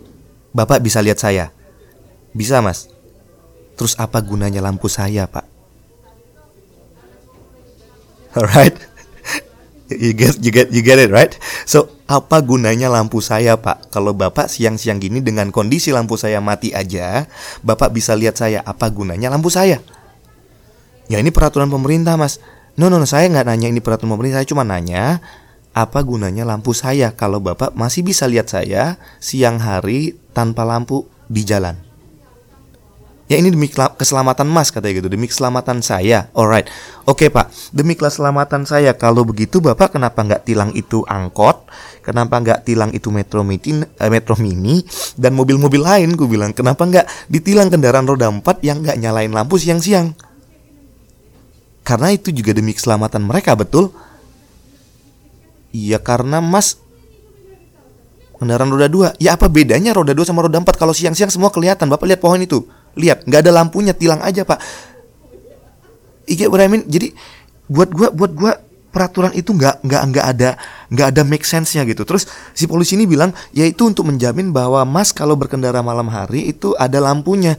Bapak 0.53 0.85
bisa 0.85 1.01
lihat 1.01 1.17
saya 1.17 1.49
bisa 2.33 2.61
mas. 2.61 2.89
Terus 3.79 3.95
apa 3.95 4.19
gunanya 4.19 4.59
lampu 4.59 4.91
saya 4.91 5.23
pak? 5.23 5.47
Alright. 8.35 8.75
You 9.89 10.13
get 10.13 10.37
you 10.45 10.53
get 10.53 10.69
you 10.69 10.85
get 10.85 11.01
it 11.01 11.09
right? 11.09 11.33
So 11.65 11.89
apa 12.05 12.45
gunanya 12.45 12.93
lampu 12.93 13.25
saya 13.25 13.57
pak? 13.57 13.89
Kalau 13.89 14.13
bapak 14.13 14.45
siang-siang 14.45 15.01
gini 15.01 15.17
dengan 15.17 15.49
kondisi 15.49 15.89
lampu 15.89 16.13
saya 16.13 16.37
mati 16.37 16.69
aja 16.69 17.25
bapak 17.65 17.89
bisa 17.89 18.13
lihat 18.13 18.37
saya 18.37 18.61
apa 18.61 18.85
gunanya 18.93 19.33
lampu 19.33 19.49
saya? 19.49 19.81
Ya 21.09 21.17
ini 21.17 21.33
peraturan 21.33 21.73
pemerintah 21.73 22.21
mas. 22.21 22.37
No 22.77 22.93
no, 22.93 23.01
no 23.01 23.09
saya 23.09 23.33
nggak 23.33 23.49
nanya 23.49 23.73
ini 23.73 23.81
peraturan 23.81 24.13
pemerintah 24.13 24.45
saya 24.45 24.49
cuma 24.53 24.61
nanya 24.61 25.25
apa 25.73 26.05
gunanya 26.05 26.45
lampu 26.45 26.77
saya? 26.77 27.09
Kalau 27.17 27.41
bapak 27.41 27.73
masih 27.73 28.05
bisa 28.05 28.29
lihat 28.29 28.45
saya 28.45 29.01
siang 29.17 29.57
hari 29.57 30.13
tanpa 30.37 30.69
lampu 30.69 31.09
di 31.25 31.41
jalan 31.41 31.88
Ya 33.29 33.37
ini 33.37 33.53
demi 33.53 33.69
keselamatan 33.69 34.49
Mas 34.49 34.73
katanya 34.73 35.05
gitu, 35.05 35.09
demi 35.13 35.29
keselamatan 35.29 35.85
saya. 35.85 36.33
Alright, 36.33 36.65
oke 37.05 37.29
Pak, 37.29 37.53
demi 37.69 37.93
keselamatan 37.93 38.65
saya. 38.65 38.97
Kalau 38.97 39.21
begitu 39.21 39.61
Bapak 39.61 39.93
kenapa 39.93 40.25
nggak 40.25 40.49
tilang 40.49 40.73
itu 40.73 41.05
angkot? 41.05 41.69
Kenapa 42.01 42.41
nggak 42.41 42.65
tilang 42.65 42.89
itu 42.89 43.13
Metro 43.13 43.45
Mini, 43.45 43.85
eh, 43.85 44.09
Metro 44.09 44.33
Mini 44.33 44.81
dan 45.13 45.37
mobil-mobil 45.37 45.77
lain? 45.77 46.17
Gue 46.17 46.25
bilang 46.25 46.57
kenapa 46.57 46.81
nggak 46.89 47.29
ditilang 47.29 47.69
kendaraan 47.69 48.09
roda 48.09 48.33
4 48.33 48.65
yang 48.65 48.81
nggak 48.81 48.97
nyalain 48.97 49.29
lampu 49.29 49.61
siang-siang? 49.61 50.17
Karena 51.85 52.09
itu 52.09 52.33
juga 52.33 52.57
demi 52.57 52.73
keselamatan 52.73 53.29
mereka 53.29 53.53
betul. 53.53 53.93
Iya 55.69 56.01
karena 56.01 56.41
Mas 56.41 56.81
kendaraan 58.41 58.73
roda 58.73 58.89
2 58.89 59.21
Ya 59.21 59.37
apa 59.37 59.45
bedanya 59.45 59.93
roda 59.93 60.17
2 60.17 60.25
sama 60.25 60.41
roda 60.41 60.57
4 60.57 60.65
Kalau 60.81 60.97
siang-siang 60.97 61.29
semua 61.29 61.53
kelihatan 61.53 61.85
Bapak 61.85 62.09
lihat 62.09 62.17
pohon 62.25 62.41
itu 62.41 62.65
Lihat 62.97 63.28
nggak 63.30 63.41
ada 63.45 63.52
lampunya 63.54 63.93
tilang 63.93 64.21
aja 64.23 64.41
pak 64.47 64.62
Iya 66.30 66.45
what 66.45 66.62
I 66.62 66.69
mean? 66.69 66.86
Jadi 66.86 67.10
buat 67.65 67.89
gua 67.89 68.13
buat 68.13 68.32
gua 68.38 68.54
peraturan 68.89 69.34
itu 69.34 69.54
nggak 69.54 69.86
nggak 69.86 70.02
nggak 70.13 70.25
ada 70.25 70.49
nggak 70.93 71.08
ada 71.10 71.21
make 71.25 71.41
sense-nya 71.41 71.82
gitu. 71.89 72.06
Terus 72.06 72.30
si 72.54 72.69
polisi 72.69 72.93
ini 72.93 73.10
bilang 73.10 73.34
yaitu 73.49 73.89
untuk 73.89 74.06
menjamin 74.06 74.54
bahwa 74.54 74.86
Mas 74.86 75.10
kalau 75.10 75.34
berkendara 75.34 75.82
malam 75.82 76.06
hari 76.13 76.54
itu 76.54 76.78
ada 76.78 77.02
lampunya. 77.02 77.58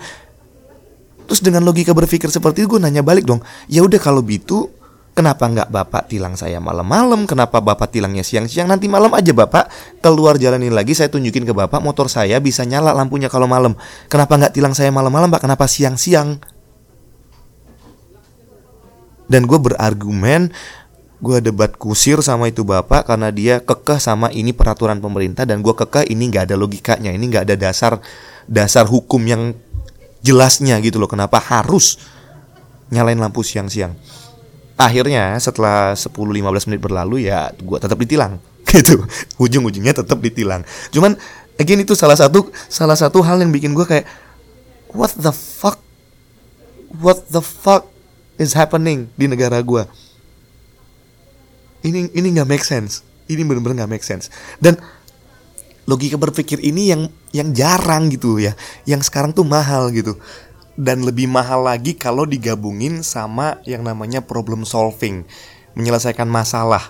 Terus 1.26 1.42
dengan 1.42 1.66
logika 1.66 1.90
berpikir 1.94 2.30
seperti 2.30 2.62
itu 2.62 2.78
gue 2.78 2.80
nanya 2.82 3.02
balik 3.02 3.26
dong. 3.26 3.42
Ya 3.66 3.82
udah 3.82 3.98
kalau 3.98 4.22
gitu 4.22 4.70
kenapa 5.14 5.44
nggak 5.46 5.68
bapak 5.68 6.02
tilang 6.10 6.34
saya 6.38 6.58
malam-malam? 6.62 7.26
Kenapa 7.26 7.58
bapak 7.58 7.90
tilangnya 7.92 8.22
siang-siang? 8.22 8.70
Nanti 8.70 8.86
malam 8.86 9.10
aja 9.12 9.30
bapak 9.34 9.68
keluar 10.00 10.38
jalanin 10.40 10.72
lagi. 10.72 10.96
Saya 10.96 11.10
tunjukin 11.10 11.44
ke 11.44 11.54
bapak 11.54 11.82
motor 11.82 12.06
saya 12.06 12.38
bisa 12.38 12.62
nyala 12.64 12.94
lampunya 12.94 13.28
kalau 13.28 13.50
malam. 13.50 13.76
Kenapa 14.08 14.38
nggak 14.38 14.52
tilang 14.54 14.74
saya 14.74 14.88
malam-malam 14.94 15.28
pak? 15.30 15.42
Kenapa 15.44 15.66
siang-siang? 15.66 16.40
Dan 19.30 19.46
gue 19.46 19.58
berargumen 19.62 20.50
gue 21.20 21.38
debat 21.44 21.68
kusir 21.76 22.24
sama 22.24 22.48
itu 22.48 22.64
bapak 22.64 23.04
karena 23.04 23.28
dia 23.28 23.60
kekeh 23.60 24.00
sama 24.00 24.32
ini 24.32 24.56
peraturan 24.56 25.04
pemerintah 25.04 25.44
dan 25.44 25.60
gue 25.60 25.76
kekeh 25.76 26.08
ini 26.08 26.32
nggak 26.32 26.48
ada 26.48 26.56
logikanya 26.56 27.12
ini 27.12 27.28
nggak 27.28 27.44
ada 27.44 27.56
dasar 27.60 28.00
dasar 28.48 28.88
hukum 28.88 29.20
yang 29.28 29.52
jelasnya 30.24 30.80
gitu 30.80 30.96
loh 30.96 31.12
kenapa 31.12 31.36
harus 31.36 32.00
nyalain 32.88 33.20
lampu 33.20 33.44
siang-siang 33.44 33.92
akhirnya 34.80 35.36
setelah 35.36 35.92
10-15 35.92 36.72
menit 36.72 36.80
berlalu 36.80 37.28
ya 37.28 37.52
gue 37.52 37.76
tetap 37.76 38.00
ditilang. 38.00 38.40
Gitu. 38.70 39.04
Ujung-ujungnya 39.36 39.92
tetap 39.92 40.16
ditilang. 40.24 40.64
Cuman 40.88 41.20
again 41.60 41.84
itu 41.84 41.92
salah 41.92 42.16
satu 42.16 42.48
salah 42.72 42.96
satu 42.96 43.20
hal 43.20 43.44
yang 43.44 43.52
bikin 43.52 43.76
gue 43.76 43.84
kayak 43.84 44.08
what 44.96 45.12
the 45.20 45.34
fuck? 45.34 45.76
What 46.96 47.28
the 47.28 47.44
fuck 47.44 47.86
is 48.40 48.56
happening 48.56 49.12
di 49.14 49.28
negara 49.28 49.60
gue 49.60 49.84
ini 51.84 52.12
ini 52.12 52.26
nggak 52.36 52.48
make 52.48 52.64
sense. 52.64 53.00
Ini 53.30 53.40
bener-bener 53.46 53.84
nggak 53.84 53.92
make 53.92 54.04
sense. 54.04 54.28
Dan 54.60 54.76
logika 55.88 56.20
berpikir 56.20 56.60
ini 56.60 56.92
yang 56.92 57.02
yang 57.32 57.48
jarang 57.56 58.12
gitu 58.12 58.36
ya. 58.36 58.52
Yang 58.84 59.08
sekarang 59.08 59.32
tuh 59.32 59.46
mahal 59.46 59.88
gitu 59.94 60.16
dan 60.80 61.04
lebih 61.04 61.28
mahal 61.28 61.68
lagi 61.68 61.92
kalau 61.92 62.24
digabungin 62.24 63.04
sama 63.04 63.60
yang 63.68 63.84
namanya 63.84 64.24
problem 64.24 64.64
solving 64.64 65.28
menyelesaikan 65.76 66.24
masalah. 66.24 66.88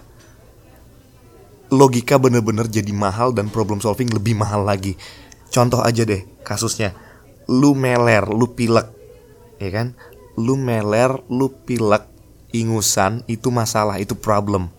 Logika 1.74 2.14
bener-bener 2.14 2.70
jadi 2.70 2.94
mahal 2.94 3.35
dan 3.35 3.50
problem 3.50 3.83
solving 3.83 4.07
lebih 4.14 4.38
mahal 4.38 4.62
lagi. 4.62 4.94
Contoh 5.50 5.83
aja 5.83 6.07
deh 6.07 6.22
kasusnya. 6.46 6.94
Lu 7.50 7.74
meler 7.74 8.31
lu 8.31 8.55
pilek 8.55 8.87
ya 9.59 9.70
kan? 9.74 9.98
Lu 10.38 10.55
meler 10.55 11.18
lu 11.26 11.50
pilek 11.50 12.07
ingusan 12.55 13.26
itu 13.26 13.50
masalah 13.50 13.98
itu 13.98 14.14
problem. 14.14 14.70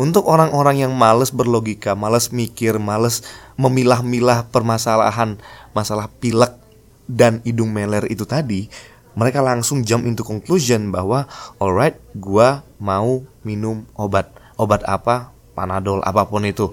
Untuk 0.00 0.24
orang-orang 0.24 0.80
yang 0.82 0.96
males 0.96 1.28
berlogika, 1.28 1.92
males 1.92 2.32
mikir, 2.32 2.80
males 2.80 3.20
memilah-milah 3.60 4.48
permasalahan 4.48 5.36
masalah 5.76 6.08
pilek 6.08 6.61
dan 7.10 7.42
hidung 7.42 7.74
meler 7.74 8.06
itu 8.08 8.22
tadi, 8.26 8.66
mereka 9.12 9.44
langsung 9.44 9.84
jump 9.84 10.08
into 10.08 10.24
conclusion 10.24 10.88
bahwa 10.88 11.28
alright, 11.60 12.00
gua 12.16 12.64
mau 12.80 13.24
minum 13.44 13.84
obat. 13.98 14.32
Obat 14.56 14.84
apa? 14.88 15.34
Panadol 15.52 16.00
apa 16.04 16.24
pun 16.24 16.48
itu. 16.48 16.72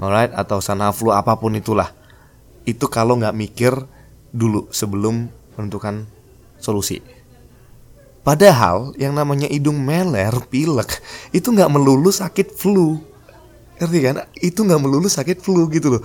Alright, 0.00 0.32
atau 0.32 0.60
Sanaflu 0.60 1.12
apa 1.12 1.36
pun 1.36 1.56
itulah. 1.56 1.92
Itu 2.64 2.88
kalau 2.92 3.16
nggak 3.16 3.36
mikir 3.36 3.72
dulu 4.32 4.68
sebelum 4.72 5.28
menentukan 5.56 6.04
solusi. 6.60 7.00
Padahal 8.20 8.92
yang 9.00 9.16
namanya 9.16 9.48
hidung 9.48 9.80
meler, 9.80 10.32
pilek 10.52 11.00
itu 11.32 11.48
nggak 11.48 11.72
melulu 11.72 12.12
sakit 12.12 12.52
flu, 12.52 13.00
ngerti 13.80 13.98
kan? 14.04 14.16
Itu 14.36 14.68
nggak 14.68 14.80
melulu 14.80 15.08
sakit 15.08 15.40
flu 15.40 15.64
gitu 15.72 15.96
loh. 15.96 16.02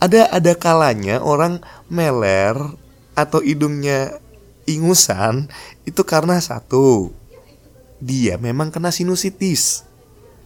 Ada 0.00 0.32
ada 0.32 0.52
kalanya 0.56 1.20
orang 1.20 1.60
meler 1.92 2.56
atau 3.12 3.44
hidungnya 3.44 4.16
ingusan 4.64 5.52
itu 5.84 6.00
karena 6.08 6.40
satu 6.40 7.12
dia 8.00 8.40
memang 8.40 8.72
kena 8.72 8.88
sinusitis, 8.88 9.84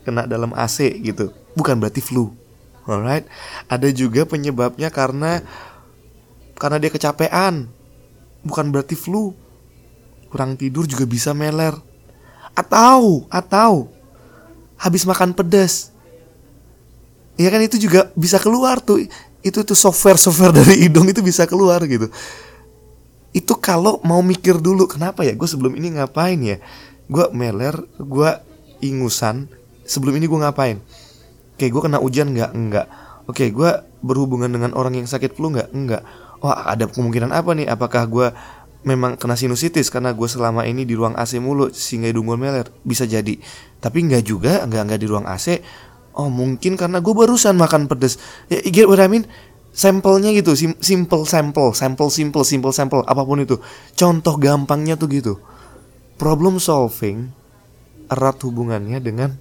kena 0.03 0.27
dalam 0.27 0.51
AC 0.59 0.91
gitu, 0.99 1.31
bukan 1.55 1.79
berarti 1.79 2.03
flu. 2.03 2.35
Alright, 2.85 3.25
ada 3.71 3.89
juga 3.95 4.27
penyebabnya 4.27 4.91
karena 4.91 5.41
karena 6.59 6.77
dia 6.83 6.91
kecapean, 6.91 7.71
bukan 8.43 8.75
berarti 8.75 8.99
flu 8.99 9.33
kurang 10.35 10.59
tidur 10.59 10.83
juga 10.83 11.07
bisa 11.07 11.31
meler. 11.31 11.79
Atau, 12.59 13.31
atau 13.31 13.87
habis 14.75 15.07
makan 15.07 15.31
pedas. 15.31 15.95
Ya 17.39 17.55
kan 17.55 17.63
itu 17.63 17.79
juga 17.79 18.11
bisa 18.19 18.43
keluar 18.43 18.83
tuh. 18.83 19.07
Itu 19.45 19.63
tuh 19.63 19.77
software-software 19.77 20.55
dari 20.65 20.89
hidung 20.89 21.07
itu 21.07 21.21
bisa 21.21 21.45
keluar 21.45 21.85
gitu. 21.85 22.09
Itu 23.35 23.59
kalau 23.61 24.01
mau 24.03 24.25
mikir 24.25 24.59
dulu 24.59 24.89
kenapa 24.89 25.23
ya 25.27 25.37
gue 25.37 25.49
sebelum 25.49 25.77
ini 25.77 26.01
ngapain 26.01 26.41
ya? 26.41 26.59
Gue 27.07 27.29
meler, 27.37 27.77
gue 28.01 28.31
ingusan. 28.81 29.47
Sebelum 29.85 30.17
ini 30.17 30.25
gue 30.25 30.41
ngapain? 30.41 30.81
Oke, 31.55 31.69
gue 31.69 31.83
kena 31.85 32.01
hujan 32.01 32.33
nggak? 32.33 32.51
Enggak. 32.57 32.87
Oke, 33.29 33.53
gue 33.53 33.71
berhubungan 34.01 34.49
dengan 34.49 34.73
orang 34.73 34.97
yang 34.97 35.07
sakit 35.07 35.37
flu 35.37 35.53
nggak? 35.53 35.77
Enggak. 35.77 36.03
Wah, 36.41 36.73
ada 36.73 36.89
kemungkinan 36.89 37.31
apa 37.31 37.53
nih? 37.53 37.69
Apakah 37.69 38.09
gue 38.09 38.27
memang 38.85 39.17
kena 39.17 39.35
sinusitis 39.35 39.89
karena 39.89 40.13
gue 40.13 40.29
selama 40.29 40.69
ini 40.69 40.85
di 40.85 40.93
ruang 40.93 41.17
AC 41.17 41.41
mulu 41.41 41.73
sehingga 41.73 42.13
hidung 42.13 42.29
gue 42.29 42.37
meler 42.37 42.69
bisa 42.85 43.09
jadi 43.09 43.41
tapi 43.81 44.05
nggak 44.05 44.23
juga 44.23 44.69
nggak 44.69 44.83
nggak 44.93 45.01
di 45.01 45.07
ruang 45.09 45.25
AC 45.25 45.65
oh 46.15 46.31
mungkin 46.31 46.79
karena 46.79 47.03
gue 47.03 47.15
barusan 47.15 47.59
makan 47.59 47.91
pedes. 47.91 48.17
Ya 48.49 48.63
get 48.65 48.87
what 48.87 49.03
I 49.03 49.11
mean? 49.11 49.27
Sampelnya 49.75 50.31
gitu 50.31 50.55
sim 50.55 50.79
simple 50.79 51.27
sample 51.27 51.75
sample 51.75 52.07
simple 52.07 52.47
simple 52.47 52.71
sample 52.71 53.03
apa 53.05 53.23
pun 53.27 53.43
itu. 53.43 53.59
Contoh 53.99 54.39
gampangnya 54.39 54.95
tuh 54.95 55.11
gitu. 55.11 55.35
Problem 56.15 56.63
solving 56.63 57.35
erat 58.07 58.39
hubungannya 58.47 59.03
dengan 59.03 59.35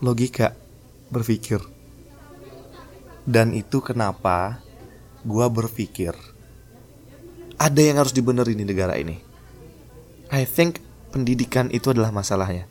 logika 0.00 0.56
berpikir. 1.12 1.60
Dan 3.26 3.52
itu 3.52 3.82
kenapa 3.82 4.62
gue 5.26 5.46
berpikir 5.50 6.14
ada 7.56 7.80
yang 7.80 7.98
harus 8.00 8.14
dibenerin 8.14 8.56
di 8.56 8.64
negara 8.64 8.94
ini. 8.96 9.18
I 10.30 10.46
think 10.46 10.80
pendidikan 11.10 11.72
itu 11.72 11.90
adalah 11.92 12.12
masalahnya. 12.12 12.68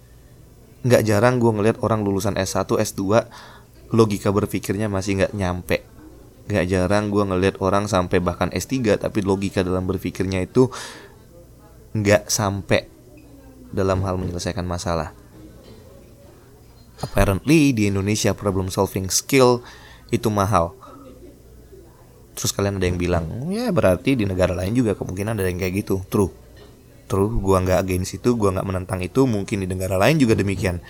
Nggak 0.85 1.01
jarang 1.01 1.41
gue 1.41 1.49
ngeliat 1.49 1.81
orang 1.81 2.05
lulusan 2.05 2.37
S1, 2.37 2.69
S2 2.69 3.01
logika 3.89 4.29
berpikirnya 4.29 4.85
masih 4.85 5.17
nggak 5.17 5.33
nyampe. 5.33 5.81
Nggak 6.45 6.65
jarang 6.69 7.09
gue 7.09 7.23
ngeliat 7.25 7.57
orang 7.57 7.89
sampai 7.89 8.21
bahkan 8.21 8.53
S3 8.53 9.01
tapi 9.01 9.25
logika 9.25 9.65
dalam 9.65 9.89
berpikirnya 9.89 10.45
itu 10.45 10.69
nggak 11.97 12.29
sampai 12.29 12.85
dalam 13.73 14.05
hal 14.05 14.21
menyelesaikan 14.21 14.63
masalah. 14.63 15.17
Apparently 17.01 17.73
di 17.73 17.89
Indonesia 17.89 18.37
problem 18.37 18.69
solving 18.69 19.09
skill 19.09 19.65
itu 20.13 20.29
mahal 20.29 20.77
terus 22.35 22.51
kalian 22.51 22.77
ada 22.77 22.85
yang 22.91 22.99
bilang 22.99 23.25
ya 23.47 23.71
berarti 23.71 24.19
di 24.19 24.27
negara 24.27 24.51
lain 24.51 24.75
juga 24.75 24.93
kemungkinan 24.93 25.39
ada 25.39 25.47
yang 25.47 25.57
kayak 25.57 25.87
gitu 25.87 26.03
true 26.11 26.29
true 27.05 27.41
gua 27.41 27.61
nggak 27.61 27.79
against 27.85 28.17
itu 28.17 28.33
gua 28.37 28.53
nggak 28.55 28.67
menentang 28.67 28.99
itu 29.01 29.25
mungkin 29.25 29.63
di 29.63 29.67
negara 29.69 29.95
lain 29.95 30.17
juga 30.21 30.33
demikian. 30.37 30.81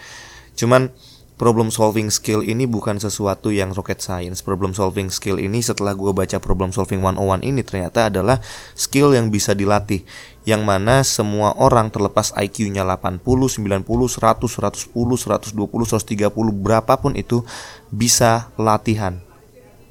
Cuman 0.56 0.92
problem 1.36 1.68
solving 1.68 2.08
skill 2.08 2.40
ini 2.40 2.64
bukan 2.64 2.96
sesuatu 2.96 3.52
yang 3.52 3.76
rocket 3.76 4.00
science. 4.00 4.40
Problem 4.40 4.72
solving 4.72 5.12
skill 5.12 5.38
ini 5.40 5.60
setelah 5.60 5.92
gua 5.92 6.16
baca 6.16 6.40
problem 6.40 6.72
solving 6.72 7.04
101 7.04 7.44
ini 7.44 7.62
ternyata 7.62 8.08
adalah 8.08 8.40
skill 8.74 9.12
yang 9.12 9.28
bisa 9.28 9.52
dilatih 9.52 10.08
yang 10.46 10.62
mana 10.62 11.02
semua 11.02 11.58
orang 11.58 11.90
terlepas 11.90 12.30
IQ-nya 12.38 12.86
80, 12.86 13.26
90, 13.26 13.82
100, 13.82 14.94
110, 14.94 14.94
120, 14.94 15.58
130 15.58 16.30
berapapun 16.54 17.18
itu 17.18 17.42
bisa 17.90 18.54
latihan. 18.56 19.20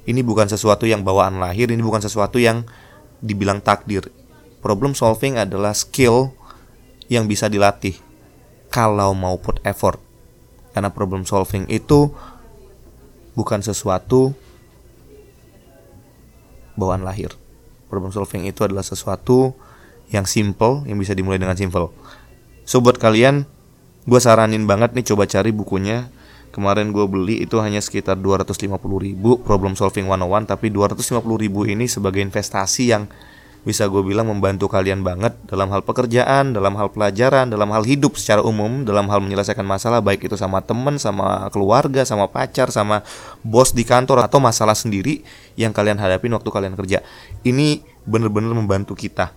Ini 0.05 0.21
bukan 0.23 0.47
sesuatu 0.47 0.87
yang 0.87 1.03
bawaan 1.03 1.43
lahir, 1.43 1.67
ini 1.73 1.83
bukan 1.83 1.99
sesuatu 1.99 2.39
yang 2.39 2.63
dibilang 3.19 3.59
takdir. 3.59 4.07
Problem 4.65 4.97
solving 4.97 5.37
adalah 5.37 5.77
skill 5.77 6.33
yang 7.05 7.29
bisa 7.29 7.45
dilatih 7.45 7.93
kalau 8.73 9.13
mau 9.13 9.37
put 9.37 9.61
effort. 9.61 10.01
Karena 10.73 10.89
problem 10.89 11.21
solving 11.21 11.69
itu 11.69 12.09
bukan 13.37 13.61
sesuatu 13.61 14.33
bawaan 16.73 17.05
lahir. 17.05 17.29
Problem 17.93 18.09
solving 18.09 18.49
itu 18.49 18.65
adalah 18.65 18.81
sesuatu 18.81 19.53
yang 20.09 20.25
simple, 20.25 20.81
yang 20.89 20.97
bisa 20.97 21.13
dimulai 21.13 21.37
dengan 21.37 21.53
simple. 21.53 21.93
So 22.65 22.81
buat 22.81 22.97
kalian, 22.97 23.45
gue 24.09 24.17
saranin 24.17 24.65
banget 24.65 24.97
nih 24.97 25.13
coba 25.13 25.29
cari 25.29 25.53
bukunya. 25.53 26.09
Kemarin 26.49 26.89
gue 26.89 27.05
beli 27.05 27.45
itu 27.45 27.61
hanya 27.61 27.85
sekitar 27.85 28.15
250 28.17 28.79
ribu 28.79 29.43
Problem 29.43 29.75
Solving 29.75 30.07
101 30.07 30.47
Tapi 30.47 30.71
250 30.71 31.19
ribu 31.19 31.67
ini 31.67 31.83
sebagai 31.83 32.23
investasi 32.23 32.95
yang 32.95 33.11
bisa 33.65 33.89
gue 33.89 34.05
bilang 34.05 34.29
membantu 34.29 34.69
kalian 34.69 35.01
banget 35.01 35.33
dalam 35.49 35.73
hal 35.73 35.81
pekerjaan, 35.81 36.53
dalam 36.53 36.77
hal 36.77 36.93
pelajaran, 36.93 37.49
dalam 37.49 37.73
hal 37.73 37.81
hidup 37.81 38.13
secara 38.13 38.45
umum, 38.45 38.85
dalam 38.85 39.09
hal 39.09 39.19
menyelesaikan 39.25 39.65
masalah 39.65 40.05
baik 40.05 40.29
itu 40.29 40.37
sama 40.37 40.61
temen, 40.61 41.01
sama 41.01 41.49
keluarga, 41.49 42.05
sama 42.05 42.29
pacar, 42.29 42.69
sama 42.69 43.01
bos 43.41 43.73
di 43.73 43.81
kantor 43.81 44.21
atau 44.21 44.37
masalah 44.37 44.77
sendiri 44.77 45.25
yang 45.57 45.73
kalian 45.73 45.97
hadapin 45.97 46.29
waktu 46.37 46.45
kalian 46.53 46.77
kerja. 46.77 47.01
Ini 47.41 47.81
bener-bener 48.05 48.53
membantu 48.53 48.93
kita. 48.93 49.33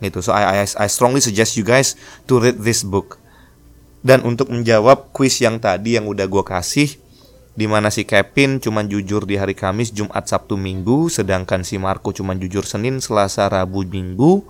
Gitu. 0.00 0.24
So 0.24 0.32
I, 0.32 0.64
I 0.64 0.66
I 0.66 0.88
strongly 0.88 1.20
suggest 1.20 1.60
you 1.60 1.62
guys 1.68 1.92
to 2.24 2.40
read 2.40 2.56
this 2.64 2.80
book. 2.80 3.20
Dan 4.00 4.24
untuk 4.24 4.48
menjawab 4.48 5.12
quiz 5.12 5.44
yang 5.44 5.60
tadi 5.60 6.00
yang 6.00 6.08
udah 6.08 6.24
gue 6.24 6.40
kasih, 6.40 6.96
di 7.58 7.66
mana 7.66 7.90
si 7.90 8.06
Kevin 8.06 8.62
cuma 8.62 8.86
jujur 8.86 9.26
di 9.26 9.34
hari 9.34 9.50
Kamis, 9.50 9.90
Jumat, 9.90 10.30
Sabtu, 10.30 10.54
Minggu, 10.54 11.10
sedangkan 11.10 11.66
si 11.66 11.74
Marco 11.74 12.14
cuma 12.14 12.38
jujur 12.38 12.62
Senin, 12.62 13.02
Selasa, 13.02 13.50
Rabu, 13.50 13.82
Minggu, 13.82 14.46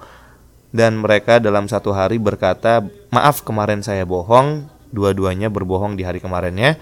dan 0.76 1.00
mereka 1.00 1.40
dalam 1.40 1.72
satu 1.72 1.96
hari 1.96 2.20
berkata, 2.20 2.84
maaf 3.08 3.40
kemarin 3.40 3.80
saya 3.80 4.04
bohong, 4.04 4.68
dua-duanya 4.92 5.48
berbohong 5.48 5.96
di 5.96 6.04
hari 6.04 6.20
kemarinnya. 6.20 6.76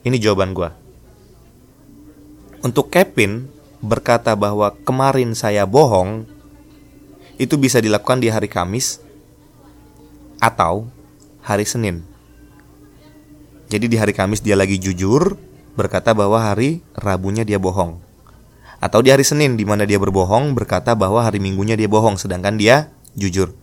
Ini 0.00 0.16
jawaban 0.16 0.56
gue. 0.56 0.72
Untuk 2.64 2.88
Kevin 2.88 3.52
berkata 3.84 4.32
bahwa 4.32 4.72
kemarin 4.80 5.36
saya 5.36 5.68
bohong, 5.68 6.24
itu 7.36 7.60
bisa 7.60 7.84
dilakukan 7.84 8.16
di 8.16 8.32
hari 8.32 8.48
Kamis 8.48 8.96
atau 10.40 10.88
hari 11.44 11.68
Senin. 11.68 12.11
Jadi 13.72 13.88
di 13.88 13.96
hari 13.96 14.12
Kamis 14.12 14.44
dia 14.44 14.52
lagi 14.52 14.76
jujur, 14.76 15.40
berkata 15.80 16.12
bahwa 16.12 16.36
hari 16.36 16.84
Rabunya 16.92 17.40
dia 17.40 17.56
bohong. 17.56 18.04
Atau 18.84 19.00
di 19.00 19.08
hari 19.08 19.24
Senin 19.24 19.56
di 19.56 19.64
mana 19.64 19.88
dia 19.88 19.96
berbohong, 19.96 20.52
berkata 20.52 20.92
bahwa 20.92 21.24
hari 21.24 21.40
Minggunya 21.40 21.72
dia 21.72 21.88
bohong, 21.88 22.20
sedangkan 22.20 22.60
dia 22.60 22.92
jujur. 23.16 23.56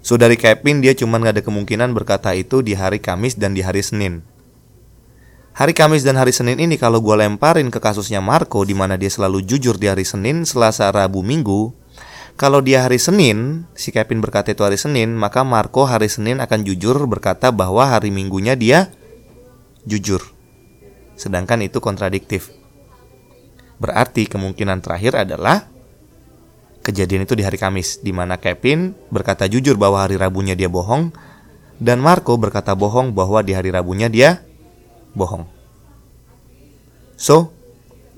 So 0.00 0.16
dari 0.16 0.40
Kevin 0.40 0.80
dia 0.80 0.96
cuma 0.96 1.20
nggak 1.20 1.36
ada 1.36 1.42
kemungkinan 1.44 1.92
berkata 1.92 2.32
itu 2.32 2.64
di 2.64 2.72
hari 2.72 2.96
Kamis 2.96 3.36
dan 3.36 3.52
di 3.52 3.60
hari 3.60 3.84
Senin. 3.84 4.24
Hari 5.52 5.76
Kamis 5.76 6.00
dan 6.00 6.16
hari 6.16 6.32
Senin 6.32 6.56
ini 6.56 6.80
kalau 6.80 7.04
gue 7.04 7.12
lemparin 7.12 7.68
ke 7.68 7.76
kasusnya 7.76 8.24
Marco 8.24 8.64
di 8.64 8.72
mana 8.72 8.96
dia 8.96 9.12
selalu 9.12 9.44
jujur 9.44 9.76
di 9.76 9.84
hari 9.84 10.08
Senin, 10.08 10.48
Selasa, 10.48 10.88
Rabu, 10.88 11.20
Minggu. 11.20 11.76
Kalau 12.40 12.64
dia 12.64 12.88
hari 12.88 12.96
Senin, 12.96 13.68
si 13.76 13.92
Kevin 13.92 14.24
berkata 14.24 14.56
itu 14.56 14.64
hari 14.64 14.80
Senin, 14.80 15.12
maka 15.12 15.44
Marco 15.44 15.84
hari 15.84 16.08
Senin 16.08 16.40
akan 16.40 16.64
jujur 16.64 16.96
berkata 17.04 17.52
bahwa 17.52 17.84
hari 17.84 18.08
Minggunya 18.08 18.56
dia 18.56 18.88
jujur. 19.86 20.22
Sedangkan 21.18 21.62
itu 21.62 21.78
kontradiktif. 21.78 22.50
Berarti 23.82 24.30
kemungkinan 24.30 24.78
terakhir 24.78 25.26
adalah 25.26 25.66
kejadian 26.82 27.26
itu 27.26 27.34
di 27.38 27.46
hari 27.46 27.58
Kamis, 27.58 28.02
di 28.02 28.10
mana 28.10 28.38
Kevin 28.38 28.94
berkata 29.10 29.46
jujur 29.46 29.78
bahwa 29.78 30.02
hari 30.02 30.18
Rabunya 30.18 30.58
dia 30.58 30.70
bohong, 30.70 31.14
dan 31.82 31.98
Marco 31.98 32.34
berkata 32.38 32.74
bohong 32.78 33.14
bahwa 33.14 33.42
di 33.42 33.54
hari 33.54 33.70
Rabunya 33.74 34.06
dia 34.06 34.42
bohong. 35.14 35.46
So, 37.18 37.54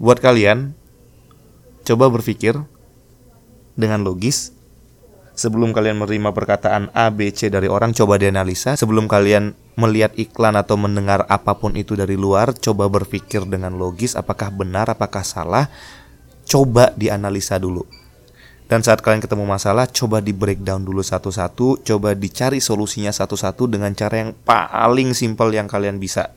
buat 0.01 0.21
kalian, 0.21 0.73
coba 1.85 2.09
berpikir 2.09 2.57
dengan 3.77 4.01
logis. 4.01 4.57
Sebelum 5.45 5.77
kalian 5.77 6.01
menerima 6.01 6.33
perkataan 6.33 6.89
A, 6.97 7.13
B, 7.13 7.29
C 7.29 7.53
dari 7.53 7.69
orang, 7.69 7.93
coba 7.93 8.17
dianalisa. 8.17 8.81
Sebelum 8.81 9.05
kalian 9.05 9.53
melihat 9.77 10.17
iklan 10.17 10.57
atau 10.57 10.81
mendengar 10.81 11.29
apa 11.29 11.53
pun 11.61 11.77
itu 11.77 11.93
dari 11.93 12.17
luar, 12.17 12.57
coba 12.57 12.89
berpikir 12.89 13.45
dengan 13.45 13.77
logis 13.77 14.17
apakah 14.17 14.49
benar, 14.49 14.89
apakah 14.89 15.21
salah. 15.21 15.69
Coba 16.49 16.97
dianalisa 16.97 17.61
dulu. 17.61 17.85
Dan 18.65 18.81
saat 18.81 19.05
kalian 19.05 19.21
ketemu 19.21 19.45
masalah, 19.45 19.85
coba 19.85 20.25
di 20.25 20.33
breakdown 20.33 20.81
dulu 20.81 21.05
satu-satu, 21.05 21.85
coba 21.85 22.17
dicari 22.17 22.65
solusinya 22.65 23.13
satu-satu 23.13 23.69
dengan 23.69 23.93
cara 23.93 24.25
yang 24.25 24.33
paling 24.49 25.13
simpel 25.13 25.53
yang 25.53 25.69
kalian 25.69 26.01
bisa. 26.01 26.33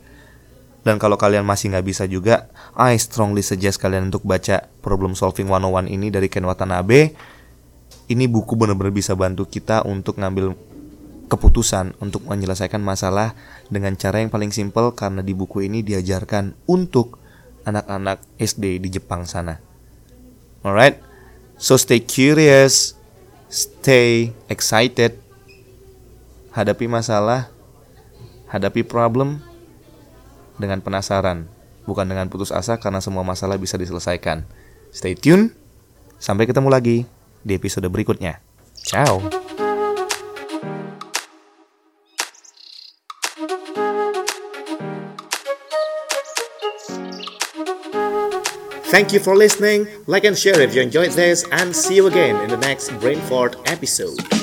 Dan 0.84 1.00
kalau 1.00 1.16
kalian 1.16 1.48
masih 1.48 1.72
nggak 1.72 1.86
bisa 1.88 2.04
juga, 2.04 2.52
I 2.76 3.00
strongly 3.00 3.40
suggest 3.40 3.80
kalian 3.80 4.12
untuk 4.12 4.28
baca 4.28 4.68
Problem 4.84 5.16
Solving 5.16 5.48
101 5.48 5.88
ini 5.88 6.12
dari 6.12 6.28
Ken 6.28 6.44
Watanabe. 6.44 7.16
Ini 8.08 8.24
buku 8.24 8.56
benar-benar 8.56 8.88
bisa 8.88 9.12
bantu 9.12 9.44
kita 9.44 9.84
untuk 9.84 10.16
ngambil 10.16 10.56
keputusan 11.28 11.92
untuk 12.00 12.24
menyelesaikan 12.24 12.80
masalah 12.80 13.36
dengan 13.68 13.92
cara 14.00 14.24
yang 14.24 14.32
paling 14.32 14.48
simpel 14.48 14.96
karena 14.96 15.20
di 15.20 15.36
buku 15.36 15.68
ini 15.68 15.84
diajarkan 15.84 16.56
untuk 16.64 17.20
anak-anak 17.68 18.24
SD 18.40 18.80
di 18.80 18.88
Jepang 18.88 19.28
sana. 19.28 19.60
Alright, 20.64 21.04
so 21.60 21.76
stay 21.76 22.00
curious, 22.00 22.96
stay 23.52 24.32
excited, 24.48 25.20
hadapi 26.56 26.88
masalah, 26.88 27.52
hadapi 28.48 28.88
problem 28.88 29.44
dengan 30.56 30.80
penasaran, 30.80 31.44
bukan 31.84 32.08
dengan 32.08 32.32
putus 32.32 32.50
asa 32.56 32.80
karena 32.80 33.04
semua 33.04 33.20
masalah 33.20 33.60
bisa 33.60 33.76
diselesaikan. 33.76 34.48
Stay 34.96 35.12
tune, 35.12 35.52
sampai 36.16 36.48
ketemu 36.48 36.72
lagi 36.72 36.98
di 37.42 37.58
episode 37.58 37.86
berikutnya. 37.90 38.40
Ciao. 38.82 39.20
Thank 48.88 49.12
you 49.12 49.20
for 49.20 49.36
listening. 49.36 49.86
Like 50.08 50.24
and 50.24 50.32
share 50.32 50.60
if 50.64 50.74
you 50.74 50.80
enjoyed 50.80 51.12
this, 51.12 51.44
and 51.52 51.76
see 51.76 51.96
you 52.00 52.08
again 52.08 52.40
in 52.40 52.48
the 52.48 52.56
next 52.56 52.88
Brainfort 52.98 53.60
episode. 53.68 54.37